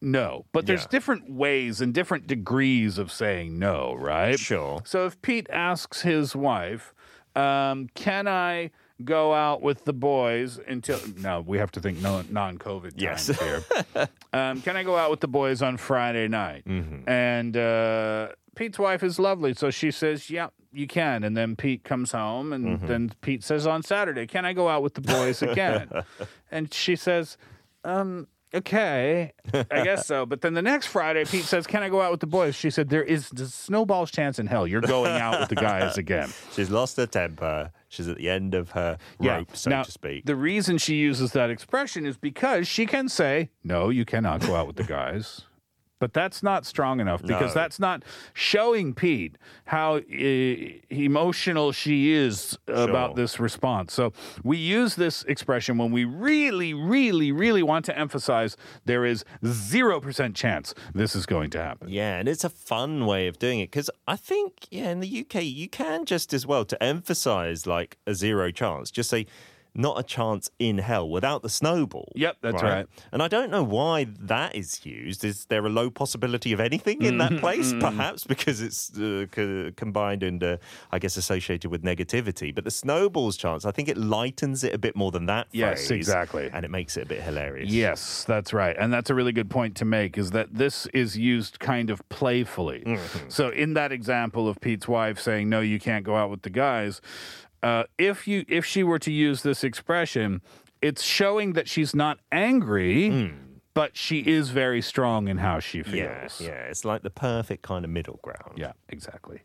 no, 0.00 0.44
but 0.52 0.66
there's 0.66 0.82
Yeah. 0.82 0.88
different 0.90 1.30
ways 1.30 1.80
and 1.80 1.92
different 1.92 2.26
degrees 2.26 2.98
of 2.98 3.10
saying 3.10 3.58
no, 3.58 3.94
right? 3.94 4.38
Sure. 4.38 4.80
So 4.84 5.06
if 5.06 5.20
Pete 5.22 5.48
asks 5.50 6.02
his 6.02 6.36
wife, 6.36 6.94
um, 7.34 7.88
"Can 7.94 8.28
I 8.28 8.70
go 9.04 9.34
out 9.34 9.62
with 9.62 9.84
the 9.84 9.92
boys 9.92 10.58
until?" 10.66 10.98
No, 11.18 11.40
we 11.46 11.58
have 11.58 11.70
to 11.72 11.80
think 11.80 12.00
non-COVID 12.00 12.92
Yes. 12.96 13.26
times 13.26 13.38
here. 13.40 14.08
um, 14.32 14.60
can 14.62 14.76
I 14.76 14.82
go 14.82 14.96
out 14.96 15.10
with 15.10 15.20
the 15.20 15.28
boys 15.28 15.62
on 15.62 15.76
Friday 15.76 16.28
night? 16.28 16.64
And 16.66 17.56
uh, 17.56 18.28
Pete's 18.54 18.78
wife 18.78 19.02
is 19.02 19.18
lovely, 19.18 19.54
so 19.54 19.70
she 19.70 19.90
says, 19.90 20.30
"Yeah, 20.30 20.48
you 20.72 20.86
can." 20.86 21.24
And 21.24 21.36
then 21.36 21.56
Pete 21.56 21.84
comes 21.84 22.12
home, 22.12 22.52
and 22.52 22.80
then 22.80 23.12
Pete 23.20 23.44
says 23.44 23.66
on 23.66 23.82
Saturday, 23.82 24.26
"Can 24.26 24.44
I 24.44 24.52
go 24.52 24.68
out 24.68 24.82
with 24.82 24.94
the 24.94 25.00
boys 25.00 25.42
again?" 25.42 25.88
and 26.50 26.72
she 26.72 26.96
says, 26.96 27.36
um, 27.84 28.26
okay, 28.52 29.32
I 29.70 29.82
guess 29.84 30.06
so. 30.06 30.26
But 30.26 30.40
then 30.40 30.54
the 30.54 30.62
next 30.62 30.86
Friday, 30.86 31.24
Pete 31.24 31.44
says, 31.44 31.66
Can 31.66 31.82
I 31.82 31.88
go 31.88 32.00
out 32.00 32.10
with 32.10 32.20
the 32.20 32.26
boys? 32.26 32.54
She 32.54 32.70
said, 32.70 32.88
There 32.88 33.02
is 33.04 33.30
a 33.32 33.46
snowball's 33.46 34.10
chance 34.10 34.38
in 34.38 34.46
hell. 34.46 34.66
You're 34.66 34.80
going 34.80 35.12
out 35.12 35.38
with 35.40 35.48
the 35.48 35.54
guys 35.54 35.96
again. 35.96 36.30
She's 36.54 36.68
lost 36.70 36.96
her 36.96 37.06
temper. 37.06 37.70
She's 37.88 38.08
at 38.08 38.16
the 38.18 38.28
end 38.28 38.54
of 38.54 38.70
her 38.72 38.98
rope, 39.18 39.56
so 39.56 39.70
now, 39.70 39.82
to 39.82 39.90
speak. 39.90 40.26
The 40.26 40.36
reason 40.36 40.78
she 40.78 40.96
uses 40.96 41.32
that 41.32 41.50
expression 41.50 42.04
is 42.04 42.16
because 42.16 42.68
she 42.68 42.84
can 42.86 43.08
say, 43.08 43.50
No, 43.64 43.88
you 43.88 44.04
cannot 44.04 44.42
go 44.42 44.54
out 44.54 44.66
with 44.66 44.76
the 44.76 44.84
guys. 44.84 45.42
But 46.00 46.12
that's 46.12 46.42
not 46.42 46.64
strong 46.64 47.00
enough 47.00 47.22
because 47.22 47.54
No. 47.54 47.60
that's 47.60 47.80
not 47.80 48.04
showing 48.32 48.94
Pete 48.94 49.36
how 49.64 49.96
uh, 49.96 50.00
emotional 50.90 51.72
she 51.72 52.12
is 52.12 52.56
about 52.68 53.10
Sure. 53.10 53.16
this 53.16 53.40
response. 53.40 53.92
So 53.94 54.12
we 54.44 54.56
use 54.58 54.94
this 54.94 55.24
expression 55.24 55.76
when 55.76 55.90
we 55.90 56.04
really, 56.04 56.72
really, 56.72 57.32
really 57.32 57.62
want 57.62 57.84
to 57.86 57.98
emphasize 57.98 58.56
there 58.84 59.04
is 59.04 59.24
0% 59.44 60.34
chance 60.34 60.74
this 60.94 61.16
is 61.16 61.26
going 61.26 61.50
to 61.50 61.62
happen. 61.62 61.88
Yeah, 61.88 62.18
and 62.18 62.28
it's 62.28 62.44
a 62.44 62.50
fun 62.50 63.04
way 63.06 63.26
of 63.26 63.38
doing 63.38 63.58
it 63.60 63.70
because 63.70 63.90
I 64.06 64.16
think, 64.16 64.66
yeah, 64.70 64.90
in 64.90 65.00
the 65.00 65.20
UK, 65.20 65.42
you 65.44 65.68
can 65.68 66.04
just 66.04 66.32
as 66.32 66.46
well 66.46 66.64
to 66.66 66.80
emphasize 66.82 67.66
like 67.66 67.98
a 68.06 68.14
zero 68.14 68.50
chance, 68.52 68.90
just 68.90 69.10
say, 69.10 69.26
not 69.74 69.98
a 69.98 70.02
chance 70.02 70.50
in 70.58 70.78
hell 70.78 71.08
without 71.08 71.42
the 71.42 71.48
snowball. 71.48 72.10
Yep, 72.14 72.38
that's 72.40 72.62
right. 72.62 72.86
And 73.12 73.22
I 73.22 73.28
don't 73.28 73.50
know 73.50 73.62
why 73.62 74.04
that 74.20 74.54
is 74.54 74.84
used. 74.84 75.24
Is 75.24 75.44
there 75.46 75.64
a 75.64 75.68
low 75.68 75.90
possibility 75.90 76.52
of 76.52 76.60
anything 76.60 77.02
in 77.02 77.18
that 77.18 77.38
place? 77.38 77.72
Perhaps 77.80 78.24
because 78.24 78.60
it's 78.60 78.96
uh, 78.98 79.26
co- 79.30 79.70
combined 79.76 80.22
and, 80.22 80.42
uh, 80.42 80.56
I 80.90 80.98
guess, 80.98 81.16
associated 81.16 81.70
with 81.70 81.82
negativity. 81.82 82.54
But 82.54 82.64
the 82.64 82.70
snowball's 82.70 83.36
chance, 83.36 83.64
I 83.64 83.70
think 83.70 83.88
it 83.88 83.96
lightens 83.96 84.64
it 84.64 84.74
a 84.74 84.78
bit 84.78 84.96
more 84.96 85.10
than 85.10 85.26
that 85.26 85.48
Yes, 85.52 85.86
phrase, 85.86 85.98
exactly. 85.98 86.50
And 86.52 86.64
it 86.64 86.70
makes 86.70 86.96
it 86.96 87.02
a 87.02 87.06
bit 87.06 87.22
hilarious. 87.22 87.70
Yes, 87.70 88.24
that's 88.24 88.52
right. 88.52 88.76
And 88.78 88.92
that's 88.92 89.10
a 89.10 89.14
really 89.14 89.32
good 89.32 89.50
point 89.50 89.76
to 89.76 89.84
make 89.84 90.18
is 90.18 90.30
that 90.32 90.54
this 90.54 90.86
is 90.86 91.16
used 91.16 91.58
kind 91.58 91.90
of 91.90 92.06
playfully. 92.08 92.82
Mm-hmm. 92.86 93.28
So 93.28 93.50
in 93.50 93.74
that 93.74 93.92
example 93.92 94.48
of 94.48 94.60
Pete's 94.60 94.88
wife 94.88 95.20
saying 95.20 95.48
no 95.48 95.60
you 95.60 95.78
can't 95.78 96.04
go 96.04 96.16
out 96.16 96.30
with 96.30 96.42
the 96.42 96.50
guys, 96.50 97.00
uh, 97.62 97.84
if 97.98 98.26
you 98.28 98.44
if 98.48 98.64
she 98.64 98.82
were 98.82 98.98
to 99.00 99.12
use 99.12 99.42
this 99.42 99.64
expression, 99.64 100.40
it's 100.82 101.02
showing 101.02 101.54
that 101.54 101.68
she's 101.68 101.94
not 101.94 102.18
angry, 102.32 103.32
but 103.74 103.96
she 103.96 104.20
is 104.20 104.50
very 104.50 104.80
strong 104.82 105.28
in 105.28 105.38
how 105.38 105.60
she 105.60 105.80
Mm. 105.82 105.94
Yeah, 105.94 106.20
feels. 106.20 106.40
yeah, 106.40 106.70
it's 106.70 106.84
like 106.84 107.02
the 107.02 107.10
perfect 107.10 107.62
kind 107.62 107.84
of 107.84 107.90
middle 107.90 108.18
ground. 108.22 108.56
Yeah, 108.58 108.72
exactly. 108.88 109.40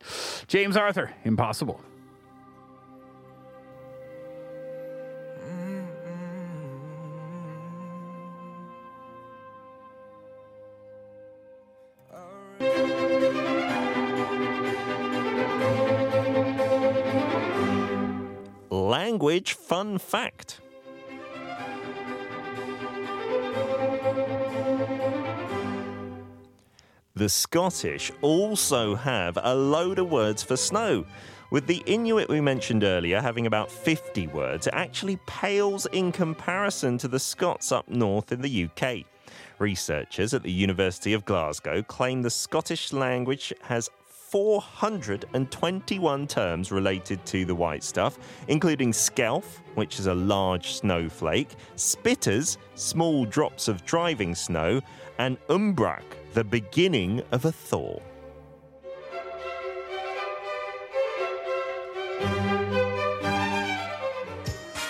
James 0.48 0.76
Arthur, 0.78 1.12
impossible. 1.24 1.82
Fun 19.52 19.98
fact. 19.98 20.62
The 27.16 27.30
Scottish 27.30 28.12
also 28.22 28.96
have 28.96 29.38
a 29.42 29.54
load 29.54 30.00
of 30.00 30.12
words 30.12 30.42
for 30.42 30.58
snow. 30.58 31.06
With 31.52 31.68
the 31.68 31.84
Inuit 31.86 32.28
we 32.30 32.42
mentioned 32.42 32.84
earlier 32.84 33.22
having 33.22 33.46
about 33.46 33.70
50 33.70 34.28
words, 34.28 34.66
it 34.66 34.74
actually 34.74 35.20
pales 35.28 35.86
in 35.92 36.12
comparison 36.12 36.98
to 36.98 37.08
the 37.08 37.20
Scots 37.20 37.72
up 37.72 37.88
north 37.88 38.32
in 38.32 38.42
the 38.42 38.68
UK. 38.68 39.06
Researchers 39.60 40.34
at 40.34 40.42
the 40.42 40.52
University 40.52 41.14
of 41.14 41.26
Glasgow 41.26 41.84
claim 41.84 42.24
the 42.24 42.30
Scottish 42.32 42.92
language 42.92 43.54
has 43.62 43.90
421 44.34 46.26
terms 46.26 46.72
related 46.72 47.24
to 47.24 47.46
the 47.46 47.54
white 47.54 47.84
stuff, 47.84 48.18
including 48.48 48.92
skelf, 48.92 49.60
which 49.76 50.00
is 50.00 50.08
a 50.08 50.14
large 50.16 50.74
snowflake, 50.74 51.50
spitters, 51.76 52.58
small 52.74 53.26
drops 53.26 53.68
of 53.68 53.86
driving 53.86 54.34
snow, 54.34 54.82
and 55.20 55.38
unbrak, 55.50 56.02
the 56.34 56.44
beginning 56.44 57.22
of 57.32 57.46
a 57.46 57.52
thaw. 57.52 58.00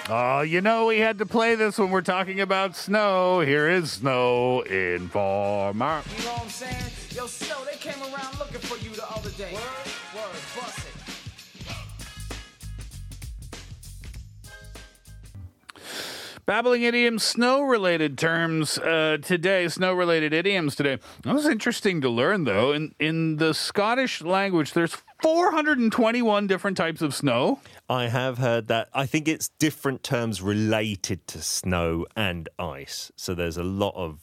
Oh, 0.09 0.41
you 0.41 0.59
know 0.59 0.87
we 0.87 0.99
had 0.99 1.17
to 1.19 1.25
play 1.25 1.55
this 1.55 1.77
when 1.77 1.89
we're 1.89 2.01
talking 2.01 2.41
about 2.41 2.75
snow. 2.75 3.39
Here 3.39 3.69
is 3.69 3.93
snow 3.93 4.59
informer. 4.61 6.01
You 6.17 6.25
know 6.25 6.31
what 6.31 6.41
I'm 6.41 6.49
saying? 6.49 6.75
Yo, 7.15 7.25
Snow, 7.25 7.63
they 7.63 7.77
came 7.77 8.01
around 8.01 8.37
looking 8.37 8.59
for 8.59 8.77
you 8.83 8.89
the 8.93 9.09
other 9.09 9.29
day. 9.31 9.53
Word, 9.53 9.63
word, 10.13 10.41
bust 10.57 10.79
it. 10.79 10.93
Babbling 16.45 16.83
idioms, 16.83 17.23
snow 17.23 17.61
related 17.61 18.17
terms 18.17 18.77
uh, 18.79 19.19
today, 19.21 19.69
snow 19.69 19.93
related 19.93 20.33
idioms 20.33 20.75
today. 20.75 20.99
That 21.23 21.33
was 21.33 21.45
interesting 21.47 22.01
to 22.01 22.09
learn, 22.09 22.43
though. 22.43 22.73
In, 22.73 22.93
in 22.99 23.37
the 23.37 23.53
Scottish 23.53 24.21
language, 24.21 24.73
there's 24.73 24.97
421 25.23 26.47
different 26.47 26.75
types 26.75 27.01
of 27.01 27.15
snow. 27.15 27.61
I 27.89 28.07
have 28.09 28.39
heard 28.39 28.67
that. 28.67 28.89
I 28.93 29.05
think 29.05 29.29
it's 29.29 29.47
different 29.57 30.03
terms 30.03 30.41
related 30.41 31.25
to 31.27 31.41
snow 31.41 32.05
and 32.13 32.49
ice. 32.59 33.09
So 33.15 33.33
there's 33.33 33.55
a 33.55 33.63
lot 33.63 33.93
of 33.95 34.19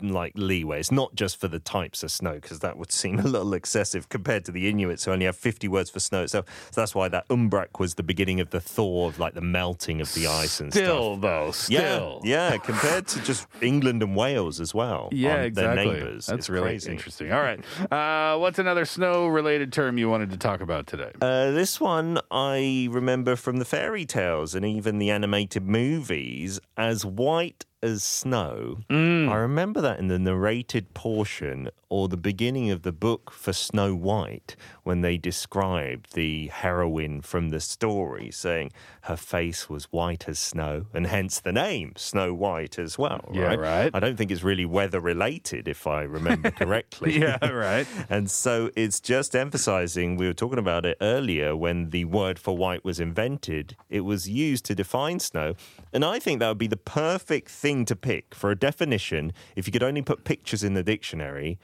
like 0.00 0.32
leeway. 0.36 0.80
It's 0.80 0.90
not 0.90 1.14
just 1.14 1.40
for 1.40 1.48
the 1.48 1.58
types 1.60 2.02
of 2.02 2.10
snow 2.10 2.34
because 2.34 2.60
that 2.60 2.76
would 2.76 2.90
seem 2.92 3.18
a 3.20 3.22
little 3.22 3.54
excessive 3.54 4.08
compared 4.08 4.44
to 4.46 4.52
the 4.52 4.68
Inuits 4.68 5.04
who 5.04 5.12
only 5.12 5.26
have 5.26 5.36
50 5.36 5.68
words 5.68 5.90
for 5.90 6.00
snow 6.00 6.22
itself. 6.24 6.46
So 6.72 6.80
that's 6.80 6.94
why 6.94 7.08
that 7.08 7.28
unbrak 7.28 7.78
was 7.78 7.94
the 7.94 8.02
beginning 8.02 8.40
of 8.40 8.50
the 8.50 8.60
thaw 8.60 9.08
of 9.08 9.18
like 9.18 9.34
the 9.34 9.40
melting 9.40 10.00
of 10.00 10.12
the 10.14 10.26
ice 10.26 10.60
and 10.60 10.72
Still, 10.72 11.12
stuff. 11.14 11.20
though, 11.22 11.50
still. 11.52 12.20
Yeah, 12.24 12.50
yeah, 12.52 12.56
compared 12.58 13.06
to 13.08 13.20
just 13.22 13.46
England 13.60 14.02
and 14.02 14.16
Wales 14.16 14.60
as 14.60 14.74
well. 14.74 15.08
Yeah, 15.24 15.34
um, 15.36 15.40
exactly. 15.42 15.84
Their 15.84 15.94
neighbours. 15.94 16.26
That's 16.26 16.38
It's 16.40 16.50
really 16.50 16.64
crazy. 16.70 16.90
interesting. 16.90 17.32
All 17.32 17.40
right. 17.40 17.60
Uh, 17.90 18.36
what's 18.38 18.58
another 18.58 18.84
snow 18.84 19.26
related 19.28 19.72
term 19.72 19.96
you 19.96 20.08
wanted 20.10 20.30
to 20.30 20.36
talk 20.36 20.60
about 20.60 20.86
today? 20.86 21.12
Uh, 21.22 21.50
this 21.52 21.80
one 21.80 22.18
I 22.30 22.88
remember 22.90 23.36
from 23.36 23.58
the 23.58 23.64
fairy 23.64 24.04
tales 24.04 24.54
and 24.54 24.64
even 24.66 24.98
the 24.98 25.10
animated 25.10 25.62
movies 25.66 26.58
as 26.76 27.04
white 27.06 27.64
as 27.84 28.02
snow. 28.02 28.78
Mm. 28.88 29.28
I 29.28 29.36
remember 29.36 29.80
that 29.82 29.98
in 29.98 30.08
the 30.08 30.18
narrated 30.18 30.94
portion 30.94 31.68
or 31.90 32.08
the 32.08 32.16
beginning 32.16 32.70
of 32.70 32.82
the 32.82 32.92
book 32.92 33.30
for 33.30 33.52
Snow 33.52 33.94
White 33.94 34.56
when 34.84 35.00
they 35.00 35.16
described 35.16 36.14
the 36.14 36.46
heroine 36.48 37.20
from 37.22 37.48
the 37.48 37.60
story, 37.60 38.30
saying 38.30 38.70
her 39.02 39.16
face 39.16 39.68
was 39.68 39.84
white 39.86 40.28
as 40.28 40.38
snow, 40.38 40.86
and 40.94 41.06
hence 41.06 41.40
the 41.40 41.52
name 41.52 41.92
Snow 41.96 42.32
White 42.32 42.78
as 42.78 42.98
well. 42.98 43.28
Yeah, 43.32 43.44
right? 43.44 43.58
right. 43.58 43.90
I 43.92 44.00
don't 44.00 44.16
think 44.16 44.30
it's 44.30 44.42
really 44.42 44.66
weather 44.66 45.00
related, 45.00 45.66
if 45.66 45.86
I 45.86 46.02
remember 46.02 46.50
correctly. 46.62 47.18
yeah, 47.18 47.44
right. 47.48 47.86
And 48.10 48.30
so 48.30 48.70
it's 48.76 49.00
just 49.00 49.34
emphasizing, 49.34 50.16
we 50.16 50.26
were 50.26 50.34
talking 50.34 50.58
about 50.58 50.84
it 50.84 50.98
earlier 51.00 51.56
when 51.56 51.90
the 51.90 52.04
word 52.04 52.38
for 52.38 52.56
white 52.56 52.84
was 52.84 53.00
invented, 53.00 53.76
it 53.88 54.02
was 54.02 54.28
used 54.28 54.64
to 54.66 54.74
define 54.74 55.18
snow. 55.18 55.54
And 55.92 56.04
I 56.04 56.18
think 56.18 56.40
that 56.40 56.48
would 56.48 56.58
be 56.58 56.66
the 56.66 56.76
perfect 56.76 57.48
thing 57.50 57.84
to 57.86 57.96
pick 57.96 58.34
for 58.34 58.50
a 58.50 58.56
definition 58.56 59.32
if 59.56 59.66
you 59.66 59.72
could 59.72 59.82
only 59.82 60.02
put 60.02 60.24
pictures 60.24 60.62
in 60.62 60.74
the 60.74 60.82
dictionary 60.82 61.58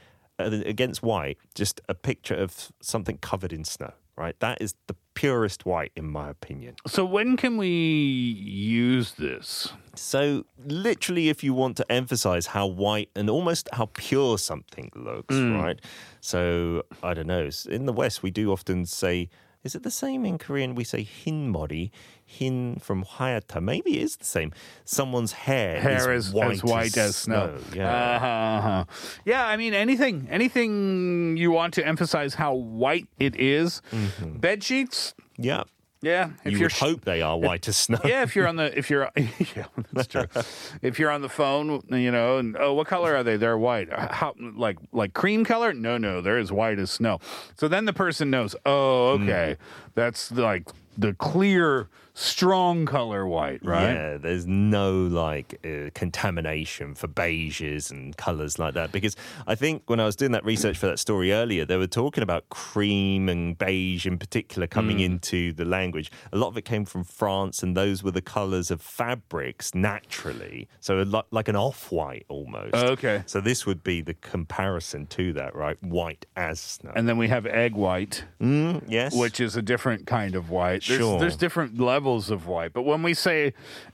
against 0.47 1.03
white, 1.03 1.39
just 1.55 1.81
a 1.89 1.95
picture 1.95 2.35
of 2.35 2.73
something 2.81 3.19
covered 3.19 3.53
in 3.53 3.65
snow, 3.65 3.93
right? 4.17 4.39
That 4.41 4.61
is 4.61 4.75
the 4.87 4.97
purest 5.15 5.67
white, 5.67 5.93
in 5.97 6.07
my 6.07 6.29
opinion. 6.31 6.75
So 6.87 7.05
when 7.05 7.37
can 7.37 7.57
we 7.57 7.69
use 7.69 9.13
this? 9.13 9.73
So, 9.97 10.45
literally, 10.67 11.29
if 11.29 11.43
you 11.45 11.53
want 11.53 11.77
to 11.79 11.93
emphasize 11.93 12.47
how 12.47 12.67
white 12.67 13.11
and 13.17 13.29
almost 13.29 13.69
how 13.73 13.91
pure 13.95 14.39
something 14.39 14.91
looks, 14.95 15.35
Mm. 15.35 15.61
right? 15.63 15.81
So, 16.21 16.83
I 17.03 17.15
don't 17.15 17.27
know. 17.27 17.51
In 17.69 17.87
the 17.87 17.93
West, 17.93 18.23
we 18.23 18.31
do 18.31 18.53
often 18.53 18.87
say, 18.87 19.29
is 19.63 19.75
it 19.75 19.83
the 19.83 19.91
same 19.91 20.25
in 20.25 20.39
Korean? 20.39 20.75
We 20.75 20.85
say 20.85 21.05
hinmori, 21.05 21.91
hin 22.25 22.79
from 22.81 23.05
hayata. 23.05 23.63
Maybe 23.63 23.99
it 23.99 24.05
is 24.05 24.17
the 24.17 24.25
same. 24.25 24.53
Someone's 24.85 25.33
hair, 25.33 25.81
Hair 25.81 26.13
is 26.13 26.29
is 26.29 26.33
white, 26.33 26.53
as 26.53 26.65
white 26.65 26.97
as 26.97 27.17
snow. 27.17 27.59
Yeah. 27.75 28.17
Uh-huh, 28.17 28.27
uh-huh. 28.27 28.85
Yeah, 29.25 29.47
I 29.47 29.57
mean 29.57 29.75
anything 29.75 30.29
anything 30.31 31.37
you 31.37 31.51
want 31.51 31.75
to 31.75 31.87
emphasize 31.87 32.35
how 32.35 32.55
white 32.55 33.09
it 33.19 33.37
is. 33.37 33.83
Bed 34.23 34.63
sheets? 34.65 35.15
yeah. 35.37 35.65
Yeah. 36.03 36.31
you 36.45 36.53
you're 36.53 36.61
would 36.63 36.73
hope 36.73 37.05
they 37.05 37.21
are 37.21 37.37
white 37.39 37.69
as 37.69 37.77
snow. 37.77 37.99
yeah, 38.05 38.23
if 38.23 38.35
you're 38.35 38.49
on 38.49 38.57
the 38.57 38.77
if 38.79 38.89
you're 38.89 39.11
yeah, 39.17 39.67
that's 39.93 40.09
true. 40.09 40.25
if 40.83 40.99
you're 40.99 41.11
on 41.11 41.21
the 41.21 41.29
phone, 41.29 41.83
you 41.91 42.11
know, 42.11 42.39
and 42.39 42.57
oh, 42.59 42.73
what 42.73 42.87
color 42.87 43.15
are 43.15 43.23
they? 43.23 43.37
They're 43.37 43.59
white. 43.59 43.93
How 43.93 44.35
like 44.39 44.79
like 44.93 45.13
cream 45.13 45.45
color? 45.45 45.73
No, 45.75 45.99
no, 45.99 46.21
they're 46.23 46.39
as 46.39 46.51
white 46.51 46.79
as 46.79 46.91
snow. 46.91 47.19
So 47.57 47.69
then 47.69 47.85
the 47.85 47.93
person 47.93 48.31
knows. 48.31 48.57
Oh, 48.65 49.19
Mm. 49.19 49.25
okay, 49.25 49.57
that's 49.95 50.31
like 50.33 50.69
the 50.97 51.13
clear, 51.15 51.89
strong 52.21 52.85
color 52.85 53.27
white, 53.27 53.65
right? 53.65 53.93
Yeah, 53.95 54.17
there's 54.19 54.47
no 54.47 54.93
like 54.93 55.59
uh, 55.65 55.89
contamination 55.95 56.95
for 56.95 57.09
beiges 57.09 57.91
and 57.91 58.15
colors 58.17 58.59
like 58.59 58.75
that. 58.75 58.93
Because 58.93 59.17
I 59.47 59.55
think 59.55 59.85
when 59.87 60.01
I 60.01 60.05
was 60.05 60.17
doing 60.17 60.33
that 60.33 60.45
research 60.45 60.77
for 60.77 60.87
that 60.87 60.99
story 60.99 61.33
earlier, 61.33 61.65
they 61.65 61.77
were 61.79 61.87
talking 61.87 62.23
about 62.23 62.49
cream 62.51 63.29
and 63.29 63.57
beige 63.57 64.07
in 64.07 64.19
particular 64.19 64.67
coming 64.67 64.99
Mm. 64.99 65.05
into 65.05 65.53
the 65.53 65.65
language. 65.65 66.11
A 66.33 66.37
lot 66.37 66.49
of 66.49 66.57
it 66.59 66.65
came 66.67 66.85
from 66.85 67.05
France, 67.05 67.63
and 67.63 67.77
those 67.77 68.03
were 68.03 68.11
the 68.11 68.21
colors 68.23 68.71
of 68.71 68.83
fabrics 68.83 69.75
naturally. 69.75 70.69
So 70.81 70.97
lot, 71.03 71.27
like 71.31 71.49
an 71.49 71.57
off 71.57 71.91
white 71.91 72.27
almost. 72.29 72.75
Okay. 72.75 73.23
So 73.27 73.41
this 73.41 73.65
would 73.67 73.83
be 73.83 74.03
the 74.03 74.15
comparison 74.15 75.07
to 75.07 75.33
that, 75.35 75.55
right? 75.55 75.81
White 75.83 76.27
as 76.37 76.61
snow. 76.61 76.93
And 76.95 77.09
then 77.09 77.17
we 77.17 77.29
have 77.29 77.47
egg 77.47 77.75
white. 77.75 78.25
Mm, 78.41 78.83
yes. 78.89 79.15
which 79.15 79.41
is 79.41 79.57
a 79.57 79.63
different 79.63 80.07
kind 80.07 80.35
of 80.35 80.51
white. 80.51 80.85
There's, 80.87 81.01
Sure. 81.01 81.19
there's 81.19 81.37
different 81.37 81.79
levels 81.79 82.10
of 82.31 82.47
white. 82.47 82.73
But 82.73 82.83
when 82.83 83.03
we 83.03 83.15
say 83.15 83.53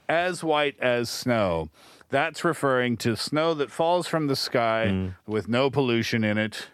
as 0.09 0.42
white 0.42 0.79
as 0.81 1.11
snow, 1.11 1.68
that's 2.09 2.44
referring 2.44 2.96
to 2.98 3.16
snow 3.16 3.52
that 3.55 3.70
falls 3.70 4.07
from 4.07 4.26
the 4.29 4.37
sky 4.37 4.87
Mm. 4.88 5.14
with 5.26 5.48
no 5.48 5.70
pollution 5.70 6.24
in 6.24 6.38
it, 6.38 6.68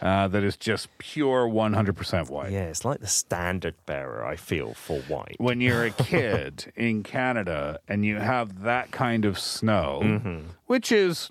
uh, 0.00 0.28
that 0.28 0.42
is 0.42 0.56
just 0.56 0.88
pure 0.96 1.46
100% 1.46 2.30
white. 2.30 2.50
yeah, 2.50 2.62
it's 2.64 2.84
like 2.86 3.00
the 3.00 3.06
standard 3.06 3.74
bearer, 3.84 4.24
I 4.24 4.36
feel, 4.36 4.72
for 4.72 5.00
white. 5.02 5.36
When 5.38 5.60
you're 5.60 5.84
a 5.84 5.90
kid 6.12 6.72
in 6.74 7.02
Canada 7.02 7.80
and 7.86 8.04
you 8.06 8.16
have 8.16 8.62
that 8.62 8.90
kind 8.92 9.24
of 9.26 9.38
snow, 9.38 10.00
Mm-hmm. 10.02 10.40
which 10.66 10.90
is 10.90 11.30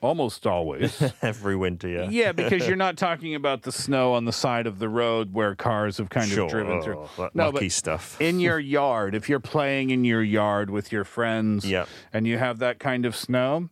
almost 0.00 0.46
always. 0.46 1.02
Every 1.22 1.56
winter, 1.56 1.88
yeah. 1.88 2.08
Yeah, 2.10 2.32
because 2.32 2.66
you're 2.66 2.76
not 2.76 2.96
talking 3.06 3.34
about 3.34 3.62
the 3.62 3.72
snow 3.72 4.12
on 4.14 4.24
the 4.24 4.32
side 4.32 4.66
of 4.66 4.78
the 4.78 4.88
road 4.88 5.32
where 5.32 5.54
cars 5.54 5.98
have 5.98 6.10
kind 6.10 6.28
Sure. 6.30 6.44
of 6.44 6.50
driven 6.50 6.82
through. 6.82 7.06
Oh, 7.18 7.30
no, 7.34 7.50
mucky 7.52 7.68
stuff. 7.68 8.20
in 8.20 8.40
your 8.46 8.58
yard, 8.58 9.14
if 9.14 9.28
you're 9.28 9.40
playing 9.40 9.90
in 9.90 10.04
your 10.04 10.22
yard 10.22 10.70
with 10.70 10.92
your 10.92 11.04
friends 11.04 11.66
and 12.12 12.26
you 12.26 12.38
have 12.38 12.58
that 12.58 12.78
kind 12.78 13.04
of 13.06 13.16
snow, 13.16 13.68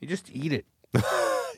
you 0.00 0.08
just 0.08 0.30
eat 0.32 0.52
it. 0.52 0.66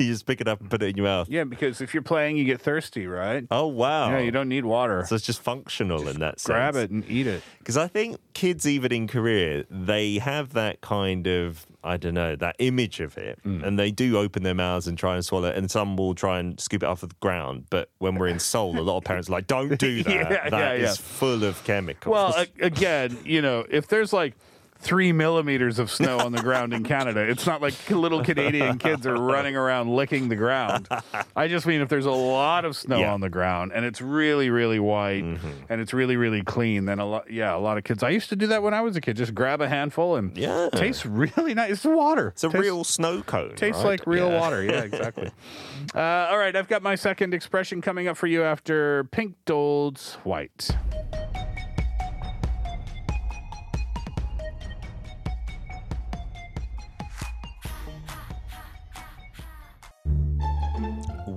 you 0.06 0.12
just 0.12 0.26
pick 0.26 0.40
it 0.40 0.48
up 0.48 0.60
and 0.60 0.70
put 0.70 0.82
it 0.82 0.90
in 0.90 0.96
your 0.96 1.06
mouth. 1.06 1.28
Yeah, 1.28 1.44
because 1.44 1.80
if 1.80 1.94
you're 1.94 2.02
playing, 2.02 2.36
you 2.36 2.44
get 2.44 2.60
thirsty, 2.60 3.06
right? 3.06 3.46
Oh 3.50 3.66
wow! 3.66 4.10
Yeah, 4.10 4.18
you 4.20 4.30
don't 4.30 4.48
need 4.48 4.64
water. 4.64 5.04
So 5.06 5.14
it's 5.14 5.24
just 5.24 5.42
functional 5.42 6.08
in 6.08 6.20
that 6.20 6.40
sense. 6.40 6.46
Grab 6.46 6.76
it 6.76 6.90
and 6.90 7.08
eat 7.08 7.26
it. 7.26 7.42
Because 7.58 7.76
I 7.76 7.86
think 7.88 8.18
kids, 8.34 8.66
even 8.66 8.92
in 8.92 9.06
Korea, 9.06 9.64
they 9.70 10.18
have 10.18 10.54
that 10.54 10.80
kind 10.80 11.26
of, 11.26 11.66
I 11.84 11.98
don't 11.98 12.14
know, 12.14 12.34
that 12.36 12.56
image 12.58 13.00
of 13.00 13.16
it. 13.18 13.38
Mm. 13.44 13.62
And 13.64 13.78
they 13.78 13.90
do 13.90 14.16
open 14.16 14.42
their 14.42 14.54
mouths 14.54 14.88
and 14.88 14.96
try 14.98 15.14
and 15.14 15.24
swallow 15.24 15.48
it. 15.48 15.56
And 15.56 15.70
some 15.70 15.96
will 15.96 16.14
try 16.14 16.38
and 16.38 16.58
scoop 16.58 16.82
it 16.82 16.86
off 16.86 17.02
of 17.02 17.10
the 17.10 17.16
ground. 17.20 17.66
But 17.70 17.90
when 17.98 18.14
we're 18.16 18.28
in 18.28 18.38
Seoul, 18.38 18.78
a 18.78 18.80
lot 18.80 18.96
of 18.96 19.04
parents 19.04 19.28
are 19.28 19.32
like, 19.32 19.46
don't 19.46 19.78
do 19.78 20.02
that. 20.04 20.12
Yeah, 20.12 20.48
That 20.48 20.76
is 20.76 20.82
yeah, 20.82 20.88
yeah. 20.88 20.94
full 20.94 21.44
of 21.44 21.62
chemicals. 21.64 22.12
Well, 22.12 22.44
again, 22.60 23.18
you 23.24 23.42
know, 23.42 23.66
if 23.70 23.88
there's 23.88 24.12
like 24.12 24.34
three 24.82 25.12
millimeters 25.12 25.78
of 25.78 25.90
snow 25.90 26.18
on 26.18 26.32
the 26.32 26.40
ground 26.40 26.72
in 26.72 26.82
Canada, 26.84 27.20
it's 27.20 27.46
not 27.46 27.60
like 27.60 27.74
little 27.90 28.24
Canadian 28.24 28.78
kids 28.78 29.06
are 29.06 29.14
running 29.14 29.54
around 29.54 29.90
licking 29.94 30.28
the 30.30 30.36
ground. 30.36 30.88
I 31.36 31.48
just 31.48 31.66
mean 31.66 31.80
if 31.82 31.88
there's 31.90 32.06
a 32.06 32.10
lot 32.10 32.64
of 32.64 32.74
snow 32.74 32.98
Yeah. 33.00 33.12
on 33.12 33.20
the 33.20 33.28
ground 33.28 33.72
and 33.74 33.84
it's 33.84 34.00
really, 34.00 34.48
really 34.50 34.78
white 34.78 35.22
Mm-hmm. 35.22 35.48
and 35.68 35.80
it's 35.82 35.92
really, 35.92 36.16
really 36.16 36.42
clean, 36.42 36.86
then 36.86 36.98
a 36.98 37.04
lot, 37.06 37.30
yeah, 37.30 37.54
a 37.54 37.58
lot 37.58 37.76
of 37.78 37.84
kids. 37.84 38.02
I 38.02 38.08
used 38.10 38.30
to 38.30 38.36
do 38.36 38.46
that 38.48 38.62
when 38.62 38.72
I 38.72 38.80
was 38.80 38.96
a 38.96 39.00
kid. 39.02 39.16
Just 39.16 39.34
grab 39.34 39.60
a 39.60 39.68
handful 39.68 40.16
and 40.16 40.36
Yeah. 40.36 40.70
tastes 40.72 41.04
really 41.04 41.52
nice. 41.54 41.70
It's 41.72 41.84
water. 41.84 42.28
it's 42.28 42.42
a 42.44 42.48
Tastes- 42.48 42.60
real 42.62 42.82
snow 42.84 43.22
cone. 43.22 43.54
Tastes 43.56 43.82
right? 43.82 43.90
like 44.00 44.06
real 44.06 44.30
Yeah. 44.30 44.40
water. 44.40 44.62
Yeah, 44.64 44.80
exactly. 44.82 45.30
uh, 45.94 45.98
all 46.00 46.38
right, 46.38 46.56
I've 46.56 46.68
got 46.68 46.82
my 46.82 46.94
second 46.94 47.34
expression 47.34 47.82
coming 47.82 48.08
up 48.08 48.16
for 48.16 48.26
you 48.28 48.42
after 48.42 49.04
Pink 49.04 49.34
Dold's 49.44 50.14
White. 50.24 50.70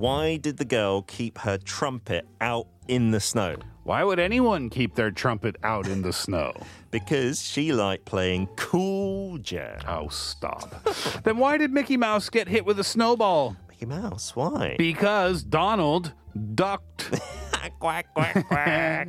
Why 0.04 0.36
did 0.36 0.58
the 0.58 0.66
girl 0.66 1.00
keep 1.00 1.38
her 1.38 1.56
trumpet 1.56 2.26
out 2.38 2.66
in 2.88 3.10
the 3.10 3.20
snow? 3.20 3.56
Why 3.84 4.04
would 4.04 4.18
anyone 4.18 4.68
keep 4.68 4.96
their 4.96 5.10
trumpet 5.10 5.56
out 5.64 5.88
in 5.88 6.02
the 6.02 6.12
snow? 6.12 6.52
Because 6.90 7.40
she 7.40 7.72
liked 7.72 8.04
playing 8.04 8.48
cool 8.56 9.38
jazz. 9.38 9.80
Oh, 9.88 10.08
stop. 10.08 10.84
then 11.24 11.38
why 11.38 11.56
did 11.56 11.72
Mickey 11.72 11.96
Mouse 11.96 12.28
get 12.28 12.48
hit 12.48 12.66
with 12.66 12.78
a 12.78 12.84
snowball? 12.84 13.56
Mickey 13.66 13.86
Mouse, 13.86 14.36
why? 14.36 14.74
Because 14.76 15.42
Donald 15.42 16.12
ducked. 16.54 17.10
quack, 17.80 18.12
quack, 18.12 18.46
quack. 18.46 19.08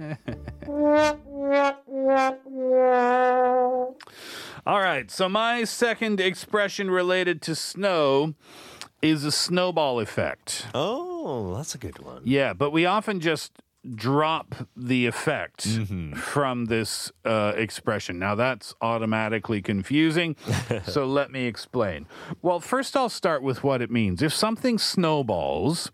All 4.65 4.79
right, 4.79 5.12
so 5.12 5.27
my 5.27 5.65
second 5.65 6.21
expression 6.21 6.89
related 6.89 7.41
to 7.41 7.53
snow 7.53 8.34
is 9.09 9.23
a 9.23 9.31
snowball 9.31 9.99
effect. 9.99 10.65
oh, 10.73 11.55
that's 11.55 11.75
a 11.75 11.77
good 11.77 11.99
one. 11.99 12.21
Yeah, 12.25 12.53
but 12.53 12.71
we 12.71 12.85
often 12.85 13.19
just 13.19 13.51
drop 13.95 14.55
the 14.75 15.05
effect 15.05 15.67
Mm-hmm. 15.67 16.13
from 16.13 16.65
this 16.65 17.11
uh, 17.23 17.53
expression. 17.55 18.17
Now, 18.17 18.33
that's 18.35 18.73
automatically 18.81 19.61
confusing, 19.61 20.35
so 20.85 21.05
let 21.05 21.31
me 21.31 21.45
explain. 21.45 22.07
Well, 22.41 22.59
first, 22.59 22.95
I'll 22.97 23.09
start 23.09 23.43
with 23.43 23.63
what 23.63 23.81
it 23.83 23.91
means. 23.91 24.21
If 24.23 24.33
something 24.33 24.79
snowballs, 24.79 25.91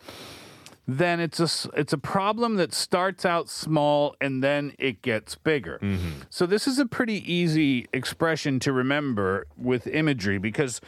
then 0.88 1.20
it's 1.20 1.40
a 1.40 1.70
it's 1.78 1.94
a 1.94 1.98
problem 1.98 2.56
that 2.56 2.74
starts 2.74 3.26
out 3.26 3.50
small 3.50 4.16
and 4.20 4.44
then 4.44 4.74
it 4.80 5.02
gets 5.02 5.36
bigger. 5.36 5.80
Mm-hmm. 5.82 6.22
So 6.30 6.46
this 6.46 6.68
is 6.68 6.80
a 6.80 6.86
pretty 6.86 7.32
easy 7.32 7.88
expression 7.94 8.60
to 8.62 8.74
remember 8.74 9.46
with 9.58 9.88
imagery 9.88 10.38
because 10.38 10.82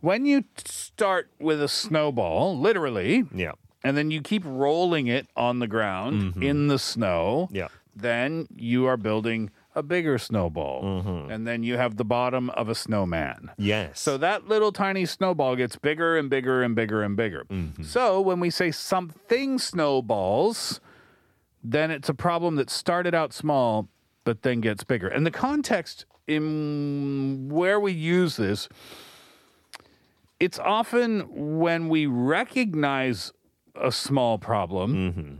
when 0.00 0.24
you 0.24 0.44
start 0.64 1.30
with 1.38 1.60
a 1.62 1.68
snowball, 1.68 2.58
literally, 2.58 3.24
Yeah. 3.34 3.52
and 3.84 3.96
then 3.96 4.10
you 4.10 4.22
keep 4.22 4.42
rolling 4.46 5.08
it 5.08 5.26
on 5.36 5.58
the 5.58 5.66
ground 5.66 6.22
mm-hmm. 6.22 6.42
in 6.42 6.68
the 6.68 6.78
snow, 6.78 7.48
Yeah. 7.52 7.68
then 7.94 8.46
you 8.56 8.86
are 8.86 8.96
building 8.96 9.50
a 9.74 9.82
bigger 9.82 10.18
snowball. 10.18 10.82
Mm-hmm. 10.82 11.30
And 11.30 11.46
then 11.46 11.62
you 11.62 11.76
have 11.76 11.96
the 11.96 12.04
bottom 12.04 12.50
of 12.50 12.68
a 12.68 12.74
snowman. 12.74 13.50
Yes. 13.56 14.00
So 14.00 14.18
that 14.18 14.48
little 14.48 14.72
tiny 14.72 15.06
snowball 15.06 15.56
gets 15.56 15.76
bigger 15.76 16.16
and 16.16 16.28
bigger 16.28 16.62
and 16.62 16.74
bigger 16.74 17.02
and 17.02 17.16
bigger. 17.16 17.44
Mm-hmm. 17.48 17.84
So 17.84 18.20
when 18.20 18.40
we 18.40 18.50
say 18.50 18.70
something 18.70 19.58
snowballs, 19.58 20.80
then 21.62 21.90
it's 21.90 22.08
a 22.08 22.14
problem 22.14 22.56
that 22.56 22.70
started 22.70 23.14
out 23.14 23.32
small 23.32 23.88
but 24.24 24.42
then 24.42 24.60
gets 24.60 24.84
bigger. 24.84 25.08
And 25.08 25.26
the 25.26 25.30
context 25.30 26.04
in 26.26 27.48
where 27.50 27.80
we 27.80 27.92
use 27.92 28.36
this, 28.36 28.68
it's 30.38 30.58
often 30.58 31.58
when 31.58 31.88
we 31.88 32.06
recognize 32.06 33.32
a 33.74 33.90
small 33.90 34.38
problem 34.38 34.94
mm-hmm. 34.94 35.34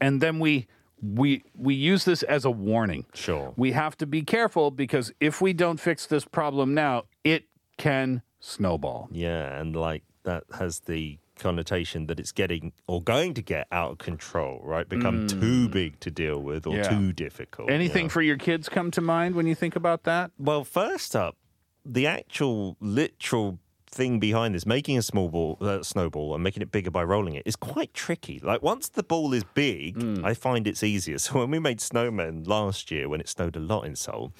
and 0.00 0.20
then 0.20 0.38
we 0.38 0.66
we 1.02 1.42
we 1.54 1.74
use 1.74 2.04
this 2.04 2.22
as 2.22 2.44
a 2.44 2.50
warning. 2.50 3.06
Sure. 3.14 3.52
We 3.56 3.72
have 3.72 3.96
to 3.98 4.06
be 4.06 4.22
careful 4.22 4.70
because 4.70 5.12
if 5.20 5.40
we 5.40 5.52
don't 5.52 5.78
fix 5.80 6.06
this 6.06 6.24
problem 6.24 6.74
now, 6.74 7.04
it 7.24 7.44
can 7.78 8.22
snowball. 8.40 9.08
Yeah, 9.10 9.58
and 9.58 9.74
like 9.76 10.02
that 10.24 10.44
has 10.58 10.80
the 10.80 11.18
connotation 11.36 12.06
that 12.06 12.20
it's 12.20 12.32
getting 12.32 12.72
or 12.86 13.02
going 13.02 13.32
to 13.32 13.40
get 13.40 13.66
out 13.72 13.92
of 13.92 13.98
control, 13.98 14.60
right? 14.62 14.86
Become 14.86 15.26
too 15.26 15.68
big 15.70 15.98
to 16.00 16.10
deal 16.10 16.38
with 16.38 16.66
or 16.66 16.74
Mm. 16.74 16.76
Yeah. 16.84 16.88
too 16.90 17.12
difficult. 17.14 17.70
Anything 17.70 18.04
yeah. 18.06 18.10
for 18.10 18.20
your 18.20 18.36
kids 18.36 18.68
come 18.68 18.90
to 18.90 19.00
mind 19.00 19.34
when 19.34 19.46
you 19.46 19.54
think 19.54 19.74
about 19.74 20.02
that? 20.04 20.30
Well, 20.38 20.64
first 20.64 21.16
up, 21.16 21.36
the 21.84 22.06
actual 22.06 22.76
literal 22.78 23.58
thing 23.92 24.18
behind 24.20 24.54
this, 24.54 24.64
making 24.66 24.96
a 24.98 25.02
small 25.02 25.28
ball, 25.28 25.58
uh, 25.60 25.82
snowball 25.82 26.34
and 26.34 26.44
making 26.44 26.62
it 26.62 26.70
bigger 26.70 26.90
by 26.90 27.02
rolling 27.02 27.34
it, 27.34 27.42
is 27.44 27.56
quite 27.56 27.92
tricky. 27.92 28.38
Like 28.38 28.62
once 28.62 28.88
the 28.88 29.02
ball 29.02 29.32
is 29.32 29.44
big, 29.54 30.00
Hmm. 30.00 30.24
I 30.24 30.34
find 30.34 30.66
it's 30.66 30.82
easier. 30.82 31.18
So 31.18 31.38
when 31.40 31.50
we 31.50 31.58
made 31.58 31.78
snowmen 31.80 32.46
last 32.46 32.90
year, 32.90 33.08
when 33.08 33.20
it 33.20 33.28
snowed 33.28 33.56
a 33.56 33.60
lot 33.60 33.84
in 33.84 33.96
Seoul, 33.96 34.32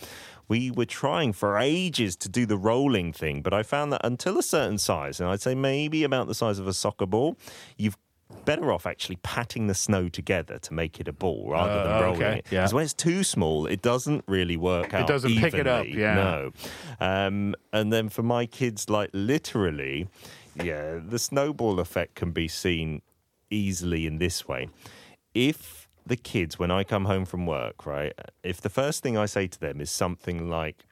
we 0.48 0.70
were 0.70 0.86
trying 0.86 1.32
for 1.32 1.58
ages 1.58 2.16
to 2.16 2.28
do 2.28 2.46
the 2.46 2.56
rolling 2.56 3.12
thing, 3.12 3.42
but 3.42 3.52
I 3.52 3.62
found 3.62 3.92
that 3.92 4.00
until 4.04 4.38
a 4.38 4.42
certain 4.42 4.78
size, 4.78 5.20
and 5.20 5.28
I'd 5.28 5.40
say 5.40 5.54
maybe 5.54 6.02
about 6.04 6.26
the 6.26 6.34
size 6.34 6.58
of 6.58 6.66
a 6.66 6.72
soccer 6.72 7.06
ball, 7.06 7.36
you've 7.76 7.96
better 8.44 8.72
off 8.72 8.86
actually 8.86 9.16
patting 9.22 9.66
the 9.66 9.74
snow 9.74 10.08
together 10.08 10.58
to 10.58 10.74
make 10.74 10.98
it 11.00 11.06
a 11.08 11.12
ball 11.12 11.50
rather 11.50 11.84
than 11.84 11.92
Uh, 11.92 12.00
rolling 12.02 12.22
okay, 12.22 12.38
it. 12.38 12.46
yeah. 12.50 12.60
Because 12.60 12.74
when 12.74 12.84
it's 12.84 12.94
too 12.94 13.22
small, 13.22 13.66
it 13.66 13.82
doesn't 13.82 14.24
really 14.26 14.56
work 14.56 14.94
out. 14.94 15.06
doesn't 15.06 15.36
pick 15.36 15.54
it 15.54 15.66
up, 15.66 15.86
yeah. 15.86 16.14
No. 16.14 16.52
Um, 17.00 17.54
and 17.72 17.92
then 17.92 18.08
for 18.08 18.22
my 18.22 18.46
kids, 18.46 18.88
like 18.88 19.10
literally, 19.12 20.08
yeah, 20.54 20.98
the 21.04 21.18
snowball 21.18 21.78
effect 21.80 22.14
can 22.14 22.32
be 22.32 22.48
seen 22.48 23.02
easily 23.50 24.06
in 24.06 24.18
this 24.18 24.48
way. 24.48 24.68
If 25.34 25.88
the 26.06 26.16
kids, 26.16 26.58
when 26.58 26.70
I 26.70 26.82
come 26.82 27.04
home 27.04 27.24
from 27.24 27.46
work, 27.46 27.84
right, 27.86 28.12
if 28.42 28.60
the 28.60 28.70
first 28.70 29.02
thing 29.02 29.16
I 29.18 29.26
say 29.26 29.46
to 29.48 29.60
them 29.60 29.80
is 29.80 29.90
something 29.90 30.48
like 30.48 30.84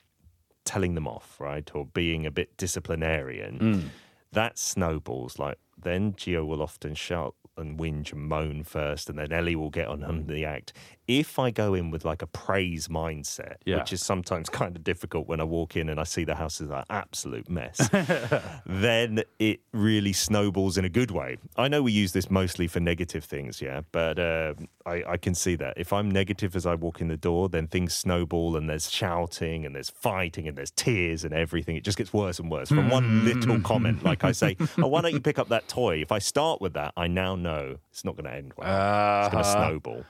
telling 0.64 0.94
them 0.94 1.09
off, 1.09 1.37
right, 1.40 1.68
or 1.74 1.87
being 1.87 2.27
a 2.27 2.31
bit 2.31 2.57
disciplinarian, 2.57 3.90
that 4.33 4.59
snowballs. 4.59 5.38
Like 5.38 5.59
then 5.83 6.12
Gio 6.12 6.47
will 6.47 6.62
often 6.62 6.95
shout 6.95 7.35
and 7.57 7.79
whinge 7.79 8.12
and 8.12 8.23
moan 8.23 8.62
first, 8.64 9.09
and 9.09 9.19
then 9.19 9.33
Ellie 9.33 9.57
will 9.57 9.71
get 9.71 9.88
on 9.88 10.05
under 10.05 10.33
the 10.33 10.45
act. 10.45 10.73
If 11.09 11.38
I 11.38 11.51
go 11.51 11.73
in 11.73 11.90
with 11.90 12.05
like 12.05 12.21
a 12.21 12.27
praise 12.27 12.88
mindset, 12.88 13.57
Yeah. 13.64 13.79
which 13.79 13.92
is 13.94 14.03
sometimes 14.05 14.49
kind 14.61 14.77
of 14.77 14.85
difficult 14.85 15.27
when 15.27 15.40
I 15.40 15.44
walk 15.44 15.75
in 15.75 15.88
and 15.88 15.99
I 15.99 16.05
see 16.05 16.23
the 16.25 16.35
house 16.35 16.61
is 16.61 16.71
an 16.71 16.85
absolute 16.90 17.49
mess, 17.49 17.88
then 18.66 19.23
it 19.38 19.61
really 19.73 20.12
snowballs 20.12 20.77
in 20.79 20.85
a 20.85 20.88
good 20.88 21.11
way. 21.11 21.38
I 21.57 21.68
know 21.68 21.83
we 21.83 21.92
use 21.92 22.12
this 22.12 22.31
mostly 22.31 22.66
for 22.68 22.81
negative 22.81 23.25
things, 23.25 23.62
yeah, 23.62 23.81
but 23.90 24.18
uh, 24.18 24.55
I, 24.87 25.03
I 25.09 25.16
can 25.16 25.35
see 25.35 25.57
that. 25.57 25.75
If 25.79 25.92
I'm 25.92 26.11
negative 26.11 26.55
as 26.55 26.66
I 26.66 26.75
walk 26.75 27.01
in 27.01 27.09
the 27.09 27.16
door, 27.16 27.49
then 27.49 27.66
things 27.68 27.94
snowball 27.94 28.57
and 28.57 28.68
there's 28.68 28.90
shouting 28.90 29.64
and 29.64 29.75
there's 29.75 29.90
fighting 29.90 30.47
and 30.47 30.57
there's 30.59 30.71
tears 30.73 31.25
and 31.25 31.33
everything. 31.33 31.77
It 31.77 31.85
just 31.85 31.99
gets 31.99 32.12
worse 32.12 32.38
and 32.38 32.51
worse 32.51 32.68
from 32.68 32.90
one 32.90 33.25
little 33.25 33.61
comment. 33.61 34.03
Like 34.05 34.25
I 34.25 34.33
say, 34.33 34.57
oh, 34.79 34.88
why 34.88 35.01
don't 35.01 35.12
you 35.14 35.21
pick 35.21 35.38
up 35.38 35.49
that 35.49 35.68
toy? 35.79 36.01
If 36.03 36.12
I 36.12 36.18
start 36.18 36.61
with 36.61 36.75
that, 36.75 36.92
I 36.97 37.07
now 37.07 37.35
know 37.35 37.77
it's 37.90 38.05
not 38.05 38.14
going 38.16 38.27
to 38.27 38.35
end 38.35 38.53
well. 38.57 39.21
It's 39.25 39.33
going 39.33 39.42
to 39.42 39.49
Uh-huh. 39.51 39.68
snowball. 39.68 40.05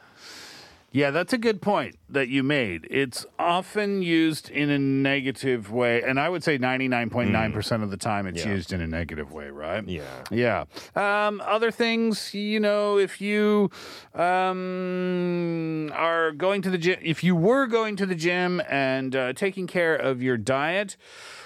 Yeah, 0.99 1.13
that's 1.13 1.33
a 1.33 1.39
good 1.39 1.63
point 1.63 1.95
that 2.09 2.27
you 2.27 2.43
made. 2.43 2.89
It's 2.91 3.25
often 3.39 4.03
used 4.03 4.51
in 4.51 4.69
a 4.69 4.81
negative 4.81 5.71
way, 5.71 6.03
and 6.03 6.19
I 6.19 6.29
would 6.29 6.43
say 6.43 6.59
99.9% 6.59 7.85
of 7.85 7.93
the 7.93 7.97
time 7.97 8.27
it's 8.27 8.45
Yeah. 8.45 8.51
used 8.51 8.73
in 8.73 8.81
a 8.81 8.87
negative 8.89 9.33
way, 9.33 9.49
right? 9.49 9.87
Yeah. 9.87 10.25
Yeah. 10.33 10.65
Um, 10.97 11.41
other 11.47 11.71
things, 11.71 12.35
you 12.35 12.59
know, 12.59 12.99
if 12.99 13.21
you 13.21 13.71
um, 14.13 15.93
are 15.95 16.33
going 16.33 16.63
to 16.63 16.71
the 16.71 16.79
gym, 16.79 16.99
if 17.01 17.23
you 17.23 17.37
were 17.37 17.69
going 17.69 17.95
to 17.95 18.05
the 18.05 18.17
gym 18.17 18.61
and 18.69 19.15
uh, 19.15 19.33
taking 19.35 19.69
care 19.69 19.95
of 19.95 20.21
your 20.21 20.37
diet, 20.37 20.97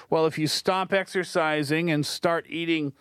well, 0.08 0.24
if 0.24 0.38
you 0.38 0.46
stop 0.46 0.94
exercising 0.94 1.90
and 1.90 2.06
start 2.06 2.46
eating 2.48 2.94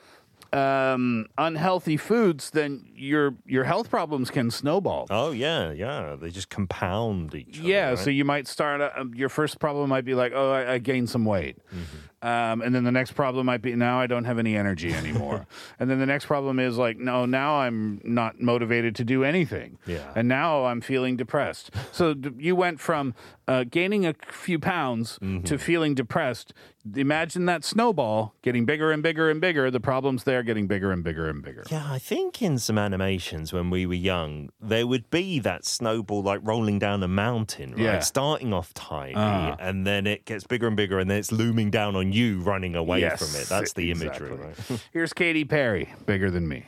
um, 0.53 1.27
unhealthy 1.37 1.97
foods, 1.97 2.51
then 2.51 2.85
your 2.95 3.35
your 3.45 3.63
health 3.63 3.89
problems 3.89 4.29
can 4.29 4.51
snowball. 4.51 5.07
Oh, 5.09 5.31
yeah, 5.31 5.71
yeah. 5.71 6.15
They 6.19 6.29
just 6.29 6.49
compound 6.49 7.33
each 7.35 7.59
other. 7.59 7.67
Yeah, 7.67 7.89
right? 7.89 7.99
so 7.99 8.09
you 8.09 8.25
might 8.25 8.47
start. 8.47 8.81
Uh, 8.81 9.05
your 9.13 9.29
first 9.29 9.59
problem 9.59 9.89
might 9.89 10.05
be 10.05 10.13
like, 10.13 10.33
oh, 10.35 10.51
I, 10.51 10.73
I 10.73 10.77
gained 10.79 11.09
some 11.09 11.25
weight, 11.25 11.57
Mm-hmm. 11.69 11.97
Um, 12.21 12.61
and 12.61 12.73
then 12.75 12.83
the 12.83 12.91
next 12.91 13.11
problem 13.13 13.45
might 13.45 13.61
be 13.61 13.75
now 13.75 13.99
I 13.99 14.07
don't 14.07 14.25
have 14.25 14.37
any 14.39 14.55
energy 14.55 14.93
anymore, 15.01 15.45
and 15.79 15.89
then 15.89 15.99
the 15.99 16.05
next 16.05 16.25
problem 16.25 16.59
is 16.59 16.77
like, 16.77 16.97
no, 16.97 17.25
now 17.25 17.55
I'm 17.61 17.99
not 18.03 18.39
motivated 18.41 18.95
to 18.97 19.03
do 19.03 19.23
anything, 19.23 19.77
Yeah. 19.85 20.11
and 20.15 20.27
now 20.27 20.65
I'm 20.65 20.81
feeling 20.81 21.17
depressed. 21.17 21.71
So 21.91 22.13
d- 22.13 22.29
you 22.37 22.55
went 22.55 22.79
from 22.79 23.13
uh, 23.47 23.65
gaining 23.69 24.05
a 24.05 24.13
few 24.27 24.59
pounds 24.59 25.17
Mm-hmm. 25.21 25.43
to 25.45 25.57
feeling 25.57 25.95
depressed. 25.95 26.53
Imagine 26.95 27.45
that 27.45 27.63
snowball 27.63 28.33
getting 28.41 28.65
bigger 28.65 28.91
and 28.91 29.03
bigger 29.03 29.29
and 29.29 29.39
bigger. 29.39 29.69
The 29.69 29.79
problems 29.79 30.23
there 30.23 30.41
getting 30.41 30.65
bigger 30.65 30.91
and 30.91 31.03
bigger 31.03 31.29
and 31.29 31.43
bigger. 31.43 31.63
Yeah, 31.69 31.85
I 31.87 31.99
think 31.99 32.41
in 32.41 32.57
some 32.57 32.77
animations 32.79 33.53
when 33.53 33.69
we 33.69 33.85
were 33.85 33.93
young, 33.93 34.49
there 34.59 34.87
would 34.87 35.09
be 35.11 35.37
that 35.39 35.63
snowball 35.63 36.23
like 36.23 36.39
rolling 36.43 36.79
down 36.79 37.03
a 37.03 37.07
mountain, 37.07 37.71
right? 37.73 37.81
Yeah. 37.81 37.99
Starting 37.99 38.51
off 38.53 38.73
tiny, 38.73 39.13
Ah. 39.15 39.55
and 39.59 39.85
then 39.85 40.07
it 40.07 40.25
gets 40.25 40.45
bigger 40.45 40.65
and 40.67 40.75
bigger, 40.75 40.97
and 40.97 41.09
then 41.09 41.17
it's 41.19 41.31
looming 41.31 41.69
down 41.69 41.95
on 41.95 42.10
you 42.11 42.39
running 42.41 42.75
away 42.75 43.01
Yes, 43.01 43.19
from 43.19 43.41
it. 43.41 43.47
That's 43.47 43.73
the 43.73 43.91
imagery, 43.91 44.33
right? 44.33 44.55
Here's 44.93 45.13
Katy 45.13 45.45
Perry, 45.45 45.93
bigger 46.05 46.29
than 46.31 46.47
me. 46.47 46.65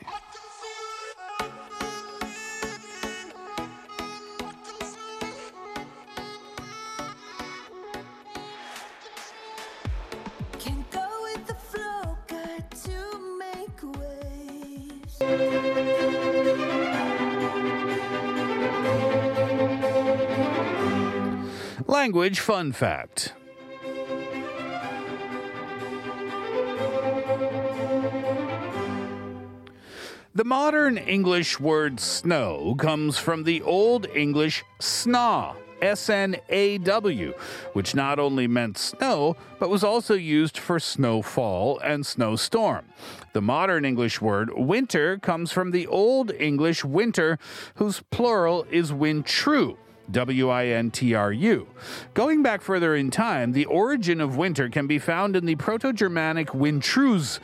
Can't 10.58 10.90
go 10.90 11.06
with 11.22 11.46
the 11.46 11.54
flow, 11.54 12.16
got 12.26 12.70
to 12.84 13.38
make 13.38 13.82
waves. 13.98 15.20
Language 21.86 22.40
fun 22.40 22.72
fact. 22.72 23.34
The 30.36 30.42
modern 30.42 30.98
English 30.98 31.60
word 31.60 32.00
snow 32.00 32.74
comes 32.76 33.18
from 33.18 33.44
the 33.44 33.62
Old 33.62 34.08
English 34.16 34.64
snaw, 34.80 35.54
S 35.80 36.10
N 36.10 36.34
A 36.48 36.78
W, 36.78 37.34
which 37.72 37.94
not 37.94 38.18
only 38.18 38.48
meant 38.48 38.76
snow, 38.76 39.36
but 39.60 39.70
was 39.70 39.84
also 39.84 40.14
used 40.14 40.58
for 40.58 40.80
snowfall 40.80 41.78
and 41.84 42.04
snowstorm. 42.04 42.86
The 43.32 43.42
modern 43.42 43.84
English 43.84 44.20
word 44.20 44.50
winter 44.56 45.18
comes 45.18 45.52
from 45.52 45.70
the 45.70 45.86
Old 45.86 46.32
English 46.32 46.84
winter, 46.84 47.38
whose 47.76 48.02
plural 48.10 48.66
is 48.72 48.90
wintru. 48.90 49.76
W 50.10 50.48
I 50.50 50.66
N 50.66 50.90
T 50.90 51.14
R 51.14 51.32
U. 51.32 51.66
Going 52.12 52.42
back 52.42 52.60
further 52.60 52.94
in 52.94 53.10
time, 53.10 53.52
the 53.52 53.64
origin 53.66 54.20
of 54.20 54.36
winter 54.36 54.68
can 54.68 54.86
be 54.86 54.98
found 54.98 55.36
in 55.36 55.46
the 55.46 55.56
Proto 55.56 55.92
Germanic 55.92 56.48
wintruz, 56.48 57.40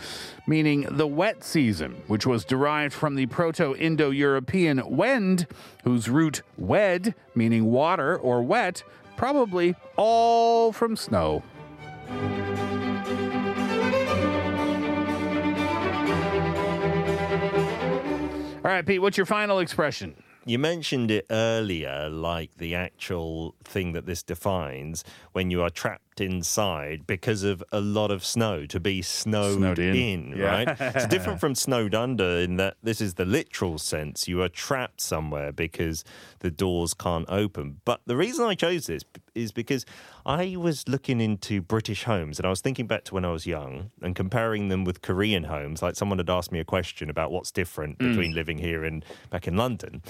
meaning 0.47 0.87
the 0.91 1.07
wet 1.07 1.43
season, 1.43 2.03
which 2.07 2.27
was 2.27 2.45
derived 2.45 2.93
from 2.93 3.15
the 3.15 3.27
Proto 3.27 3.75
Indo 3.77 4.11
European 4.11 4.83
wend, 4.89 5.47
whose 5.85 6.09
root 6.09 6.43
wed, 6.59 7.15
meaning 7.35 7.67
water 7.67 8.17
or 8.17 8.43
wet, 8.43 8.83
probably 9.17 9.75
all 9.97 10.73
from 10.73 10.97
snow. 10.97 11.43
All 18.63 18.71
All 18.71 18.77
right, 18.77 18.87
Pete, 18.87 19.03
what's 19.03 19.17
your 19.17 19.27
final 19.27 19.59
expression? 19.59 20.15
You 20.47 20.59
mentioned 20.59 21.11
it 21.11 21.27
earlier, 21.31 22.09
like 22.09 22.57
the 22.57 22.75
actual 22.75 23.55
thing 23.63 23.93
that 23.93 24.07
this 24.07 24.23
defines 24.23 25.05
when 25.33 25.51
you 25.51 25.61
are 25.63 25.69
trapped 25.69 26.10
inside 26.19 27.07
because 27.07 27.43
of 27.45 27.63
a 27.73 27.81
lot 27.81 28.11
of 28.11 28.25
snow, 28.25 28.65
to 28.67 28.81
be 28.81 29.03
snowed, 29.03 29.59
Snowed 29.59 29.79
in. 29.79 29.95
in, 29.95 30.35
Yeah. 30.39 30.45
right? 30.65 30.77
it's 30.81 31.07
different 31.15 31.41
from 31.41 31.55
snowed 31.55 31.95
under 31.95 32.25
in 32.41 32.57
that 32.57 32.77
this 32.83 33.01
is 33.03 33.15
the 33.15 33.27
literal 33.27 33.77
sense. 33.79 34.27
You 34.29 34.41
are 34.43 34.49
trapped 34.49 35.01
somewhere 35.03 35.53
because 35.53 36.05
the 36.41 36.51
doors 36.51 36.95
can't 36.95 37.27
open. 37.29 37.81
But 37.85 38.01
the 38.07 38.17
reason 38.17 38.47
I 38.47 38.55
chose 38.55 38.87
this 38.87 39.03
is 39.35 39.53
because 39.53 39.85
I 40.27 40.57
was 40.57 40.89
looking 40.89 41.21
into 41.21 41.61
British 41.61 42.05
homes 42.05 42.39
and 42.39 42.47
I 42.47 42.51
was 42.51 42.61
thinking 42.61 42.87
back 42.87 43.05
to 43.05 43.15
when 43.15 43.25
I 43.25 43.31
was 43.33 43.47
young 43.47 43.91
and 44.03 44.17
comparing 44.17 44.69
them 44.69 44.85
with 44.85 45.03
Korean 45.03 45.45
homes. 45.45 45.83
Like 45.83 45.97
someone 45.97 46.19
had 46.19 46.31
asked 46.31 46.51
me 46.53 46.59
a 46.61 46.65
question 46.65 47.11
about 47.11 47.31
what's 47.31 47.51
different 47.51 47.99
Mm. 47.99 48.09
between 48.11 48.35
living 48.35 48.59
here 48.59 48.85
and 48.85 49.05
back 49.31 49.47
in 49.47 49.57
London. 49.57 50.03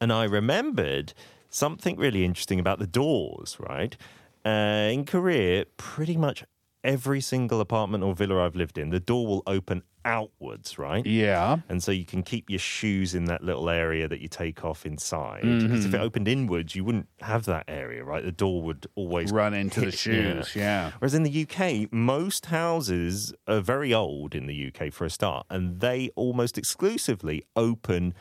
And 0.00 0.12
I 0.12 0.24
remembered 0.24 1.12
something 1.50 1.96
really 1.96 2.24
interesting 2.24 2.60
about 2.60 2.78
the 2.78 2.86
doors, 2.86 3.56
right? 3.58 3.96
Uh, 4.44 4.90
in 4.92 5.04
Korea, 5.04 5.64
pretty 5.76 6.16
much 6.16 6.44
every 6.84 7.20
single 7.20 7.60
apartment 7.60 8.04
or 8.04 8.14
villa 8.14 8.44
I've 8.44 8.56
lived 8.56 8.78
in, 8.78 8.90
the 8.90 9.00
door 9.00 9.26
will 9.26 9.42
open 9.46 9.82
outwards, 10.04 10.78
right? 10.78 11.04
Yeah. 11.04 11.58
And 11.68 11.82
so 11.82 11.92
you 11.92 12.06
can 12.06 12.22
keep 12.22 12.48
your 12.48 12.60
shoes 12.60 13.14
in 13.14 13.26
that 13.26 13.42
little 13.42 13.68
area 13.68 14.08
that 14.08 14.20
you 14.20 14.28
take 14.28 14.64
off 14.64 14.86
inside. 14.86 15.42
Because 15.42 15.84
if 15.84 15.92
it 15.92 16.00
opened 16.00 16.28
inwards, 16.28 16.74
you 16.74 16.84
wouldn't 16.84 17.08
have 17.20 17.44
that 17.44 17.64
area, 17.68 18.02
right? 18.04 18.24
The 18.24 18.32
door 18.32 18.62
would 18.62 18.86
always 18.94 19.30
Run 19.32 19.52
into 19.54 19.80
the 19.80 19.86
hit- 19.86 19.98
shoes, 19.98 20.56
yeah. 20.56 20.92
Whereas 20.98 21.14
in 21.14 21.24
the 21.24 21.42
UK, 21.46 21.92
most 21.92 22.46
houses 22.46 23.34
are 23.46 23.60
very 23.60 23.92
old 23.92 24.34
in 24.34 24.46
the 24.46 24.72
UK 24.72 24.90
for 24.92 25.04
a 25.04 25.10
start, 25.10 25.46
and 25.50 25.80
they 25.80 26.10
almost 26.16 26.56
exclusively 26.56 27.42
open 27.54 28.14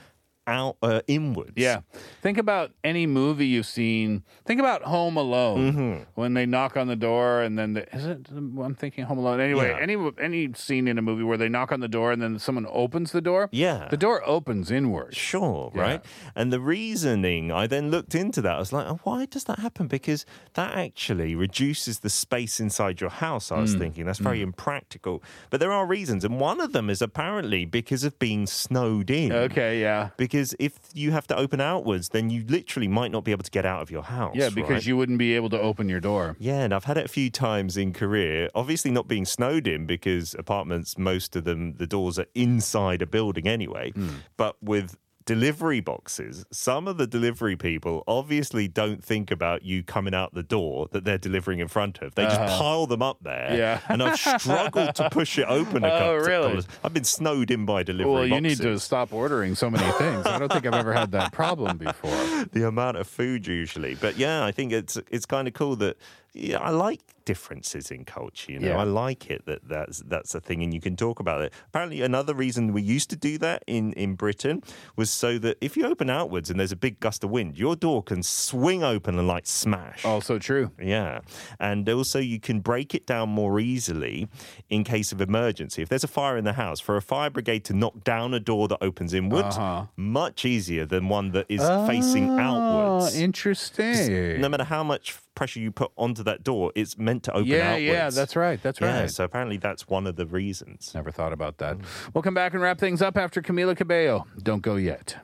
out 0.47 0.77
uh, 0.81 1.01
inwards. 1.07 1.51
Yeah. 1.55 1.81
Think 2.21 2.38
about 2.38 2.71
any 2.83 3.05
movie 3.05 3.45
you've 3.47 3.65
seen. 3.65 4.23
Think 4.45 4.60
about 4.60 4.83
Home 4.83 5.17
Alone 5.17 5.57
Mm-hmm. 5.71 6.03
when 6.15 6.33
they 6.33 6.45
knock 6.45 6.77
on 6.77 6.88
the 6.88 6.95
door 6.95 7.41
and 7.41 7.57
then 7.60 7.73
the, 7.73 7.95
is 7.95 8.05
it? 8.05 8.27
I'm 8.29 8.73
thinking 8.75 9.03
Home 9.05 9.17
Alone. 9.17 9.39
Anyway, 9.41 9.69
Yeah. 9.69 9.79
any 9.81 9.97
any 10.21 10.53
scene 10.53 10.88
in 10.88 10.97
a 10.97 11.01
movie 11.01 11.23
where 11.23 11.38
they 11.38 11.49
knock 11.49 11.71
on 11.71 11.79
the 11.81 11.88
door 11.88 12.12
and 12.12 12.21
then 12.21 12.39
someone 12.39 12.65
opens 12.71 13.12
the 13.12 13.21
door. 13.21 13.49
Yeah. 13.51 13.88
The 13.89 13.97
door 13.97 14.21
opens 14.25 14.71
inward. 14.71 15.15
Sure, 15.15 15.71
Yeah. 15.75 15.81
right? 15.81 16.05
And 16.36 16.51
the 16.53 16.60
reasoning, 16.62 17.51
I 17.51 17.67
then 17.67 17.91
looked 17.91 18.15
into 18.15 18.41
that. 18.43 18.55
I 18.55 18.60
was 18.60 18.71
like, 18.71 18.88
oh, 18.88 18.99
why 19.03 19.25
does 19.25 19.43
that 19.45 19.60
happen? 19.60 19.88
Because 19.88 20.25
that 20.53 20.75
actually 20.75 21.36
reduces 21.36 21.99
the 21.99 22.10
space 22.10 22.60
inside 22.60 23.01
your 23.01 23.10
house. 23.10 23.51
I 23.51 23.60
was 23.60 23.75
Mm. 23.75 23.79
thinking 23.79 24.05
that's 24.05 24.19
very 24.19 24.41
impractical. 24.41 25.21
But 25.49 25.60
there 25.60 25.71
are 25.73 25.86
reasons. 25.86 26.23
And 26.23 26.39
one 26.39 26.60
of 26.62 26.71
them 26.71 26.89
is 26.89 27.01
apparently 27.01 27.65
because 27.65 28.03
of 28.03 28.17
being 28.19 28.47
snowed 28.47 29.10
in. 29.10 29.31
Okay, 29.31 29.81
yeah. 29.81 30.10
Because 30.17 30.37
if 30.60 30.73
you 30.93 31.12
have 31.12 31.28
to 31.28 31.38
open 31.38 31.62
outwards, 31.62 32.10
then 32.10 32.30
you 32.30 32.43
literally 32.47 32.88
might 32.88 33.12
not 33.12 33.23
be 33.23 33.32
able 33.32 33.43
to 33.43 33.52
get 33.52 33.65
out 33.65 33.82
of 33.82 33.91
your 33.91 34.04
house. 34.04 34.36
Yeah, 34.36 34.50
because 34.50 34.69
right? 34.69 34.86
you 34.86 34.97
wouldn't 34.97 35.17
be 35.17 35.36
able 35.36 35.50
to 35.50 35.60
open 35.60 35.89
your 35.89 36.00
door. 36.00 36.36
Yeah, 36.39 36.62
and 36.62 36.73
I've 36.73 36.86
had 36.86 36.97
it 36.97 37.06
a 37.06 37.10
few 37.10 37.30
times 37.30 37.78
in 37.78 37.93
Korea. 37.93 38.50
Obviously, 38.56 38.91
not 38.91 39.08
being 39.08 39.26
snowed 39.26 39.67
in 39.67 39.86
because 39.86 40.36
apartments, 40.36 40.97
most 40.97 41.36
of 41.36 41.43
them, 41.43 41.73
the 41.76 41.88
doors 41.88 42.19
are 42.19 42.28
inside 42.36 43.02
a 43.02 43.08
building 43.08 43.47
anyway. 43.47 43.91
Hmm. 43.91 44.10
But 44.38 44.62
with 44.62 44.97
delivery 45.27 45.79
boxes, 45.81 46.43
some 46.51 46.87
of 46.87 46.97
the 46.97 47.05
delivery 47.05 47.55
people 47.55 48.03
obviously 48.07 48.67
don't 48.67 49.03
think 49.03 49.29
about 49.29 49.61
you 49.61 49.83
coming 49.83 50.15
out 50.15 50.33
the 50.33 50.41
door 50.41 50.87
that 50.93 51.03
they're 51.03 51.17
delivering 51.19 51.59
in 51.59 51.67
front 51.67 52.01
of. 52.01 52.15
They 52.15 52.23
just 52.23 52.39
Uh-huh. 52.39 52.57
pile 52.57 52.87
them 52.87 53.03
up 53.03 53.17
there. 53.21 53.55
Yeah. 53.55 53.81
And 53.89 54.01
I've 54.01 54.17
struggled 54.17 54.95
to 54.95 55.09
push 55.11 55.37
it 55.37 55.45
open 55.47 55.83
a 55.83 55.87
Oh, 55.93 55.99
couple 55.99 56.15
really? 56.19 56.57
of 56.57 56.67
I've 56.83 56.93
been 56.93 57.03
snowed 57.03 57.51
in 57.51 57.65
by 57.65 57.83
delivery 57.83 58.11
Well, 58.11 58.25
you 58.25 58.41
need 58.41 58.57
to 58.59 58.79
stop 58.79 59.13
ordering 59.13 59.53
so 59.53 59.69
many 59.69 59.91
things. 59.93 60.25
I 60.25 60.39
don't 60.39 60.51
think 60.51 60.65
I've 60.65 60.73
ever 60.73 60.93
had 60.93 61.11
that 61.11 61.31
problem 61.33 61.77
before. 61.89 62.45
the 62.53 62.65
amount 62.67 62.97
of 62.97 63.05
food 63.07 63.45
usually. 63.45 63.93
But 63.95 64.17
yeah, 64.17 64.43
I 64.43 64.51
think 64.51 64.71
it's 64.71 64.97
it's 65.11 65.25
kind 65.27 65.47
of 65.47 65.53
cool 65.53 65.75
that 65.75 65.97
yeah, 66.39 66.60
I 66.60 66.69
like 66.69 67.02
differences 67.26 67.91
in 67.91 68.06
culture. 68.06 68.54
You 68.54 68.60
know, 68.60 68.67
Yeah. 68.69 68.78
I 68.80 68.84
like 68.84 69.30
it 69.30 69.45
that 69.47 69.67
that's 69.67 70.02
that's 70.08 70.34
a 70.36 70.39
thing, 70.39 70.63
and 70.63 70.73
you 70.73 70.80
can 70.80 70.95
talk 70.95 71.19
about 71.19 71.41
it. 71.41 71.54
Apparently, 71.67 72.02
another 72.02 72.34
reason 72.34 72.71
we 72.73 72.82
used 72.82 73.10
to 73.10 73.15
do 73.15 73.38
that 73.39 73.63
in 73.67 73.93
in 73.93 74.15
Britain 74.15 74.62
was 74.95 75.10
so 75.10 75.38
that 75.39 75.58
if 75.62 75.76
you 75.76 75.86
open 75.86 76.10
outwards 76.10 76.50
and 76.50 76.60
there's 76.60 76.71
a 76.71 76.78
big 76.78 77.00
gust 77.00 77.23
of 77.23 77.30
wind, 77.30 77.58
your 77.58 77.76
door 77.76 78.02
can 78.04 78.23
swing 78.23 78.84
open 78.84 79.19
and 79.19 79.28
like 79.28 79.45
smash. 79.45 80.06
Also 80.06 80.39
true. 80.39 80.71
Yeah, 80.82 81.19
and 81.60 81.88
also 81.89 82.19
you 82.19 82.39
can 82.39 82.62
break 82.62 82.95
it 82.95 83.06
down 83.06 83.30
more 83.30 83.60
easily 83.60 84.28
in 84.69 84.84
case 84.84 85.12
of 85.12 85.19
emergency. 85.21 85.82
If 85.82 85.89
there's 85.89 86.04
a 86.06 86.08
fire 86.08 86.38
in 86.38 86.45
the 86.45 86.54
house, 86.54 86.80
for 86.80 86.95
a 86.97 87.02
fire 87.02 87.30
brigade 87.30 87.65
to 87.65 87.73
knock 87.73 88.04
down 88.04 88.34
a 88.34 88.39
door 88.39 88.67
that 88.69 88.78
opens 88.82 89.13
inwards, 89.13 89.58
Uh-huh. 89.58 89.86
much 89.97 90.45
easier 90.45 90.86
than 90.86 91.10
one 91.10 91.32
that 91.32 91.45
is 91.50 91.62
facing 91.88 92.30
outwards. 92.39 93.15
Oh, 93.15 93.19
interesting. 93.19 94.41
No 94.41 94.50
matter 94.50 94.63
how 94.63 94.84
much 94.84 95.12
pressure 95.38 95.60
you 95.60 95.71
put 95.71 95.91
onto 95.95 96.23
that 96.23 96.43
door, 96.43 96.71
it's 96.76 96.97
meant 96.97 97.23
to 97.23 97.32
open 97.32 97.45
Yeah, 97.45 97.69
outwards. 97.69 97.84
yeah, 97.86 98.10
that's 98.10 98.36
right. 98.36 98.62
That's 98.62 98.82
right. 98.82 98.88
Yeah, 99.02 99.06
so 99.08 99.23
apparently 99.23 99.58
that's 99.58 99.88
one 99.88 100.06
of 100.08 100.15
the 100.17 100.26
reasons. 100.26 100.91
Never 100.93 101.12
thought 101.12 101.32
about 101.32 101.60
that. 101.60 101.78
Mm. 101.78 101.86
We'll 102.13 102.23
come 102.23 102.34
back 102.34 102.54
and 102.54 102.62
wrap 102.62 102.80
things 102.80 103.02
up 103.02 103.17
after 103.17 103.41
Camila 103.41 103.78
Cabello. 103.78 104.26
Don't 104.41 104.62
go 104.62 104.76
yet. 104.76 105.15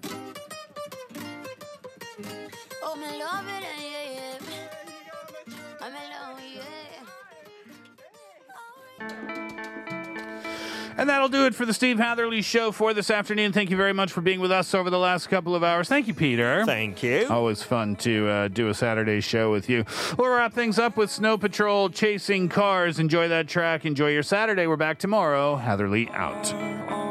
And 10.97 11.09
that'll 11.09 11.29
do 11.29 11.45
it 11.45 11.55
for 11.55 11.65
the 11.65 11.73
Steve 11.73 11.97
Hatherly 11.97 12.41
Show 12.41 12.71
for 12.71 12.93
this 12.93 13.09
afternoon. 13.09 13.51
Thank 13.51 13.69
you 13.69 13.77
very 13.77 13.93
much 13.93 14.11
for 14.11 14.21
being 14.21 14.39
with 14.39 14.51
us 14.51 14.73
over 14.73 14.89
the 14.89 14.99
last 14.99 15.27
couple 15.27 15.55
of 15.55 15.63
hours. 15.63 15.87
Thank 15.89 16.07
you, 16.07 16.13
Peter. 16.13 16.63
Thank 16.65 17.03
you. 17.03 17.27
Always 17.29 17.63
fun 17.63 17.95
to 17.97 18.27
uh, 18.27 18.47
do 18.47 18.69
a 18.69 18.73
Saturday 18.73 19.21
show 19.21 19.51
with 19.51 19.69
you. 19.69 19.85
We'll 20.17 20.29
wrap 20.29 20.53
things 20.53 20.79
up 20.79 20.97
with 20.97 21.09
Snow 21.11 21.37
Patrol 21.37 21.89
Chasing 21.89 22.49
Cars. 22.49 22.99
Enjoy 22.99 23.27
that 23.27 23.47
track. 23.47 23.85
Enjoy 23.85 24.09
your 24.09 24.23
Saturday. 24.23 24.67
We're 24.67 24.77
back 24.77 24.99
tomorrow. 24.99 25.55
Hatherly 25.55 26.09
out. 26.09 27.02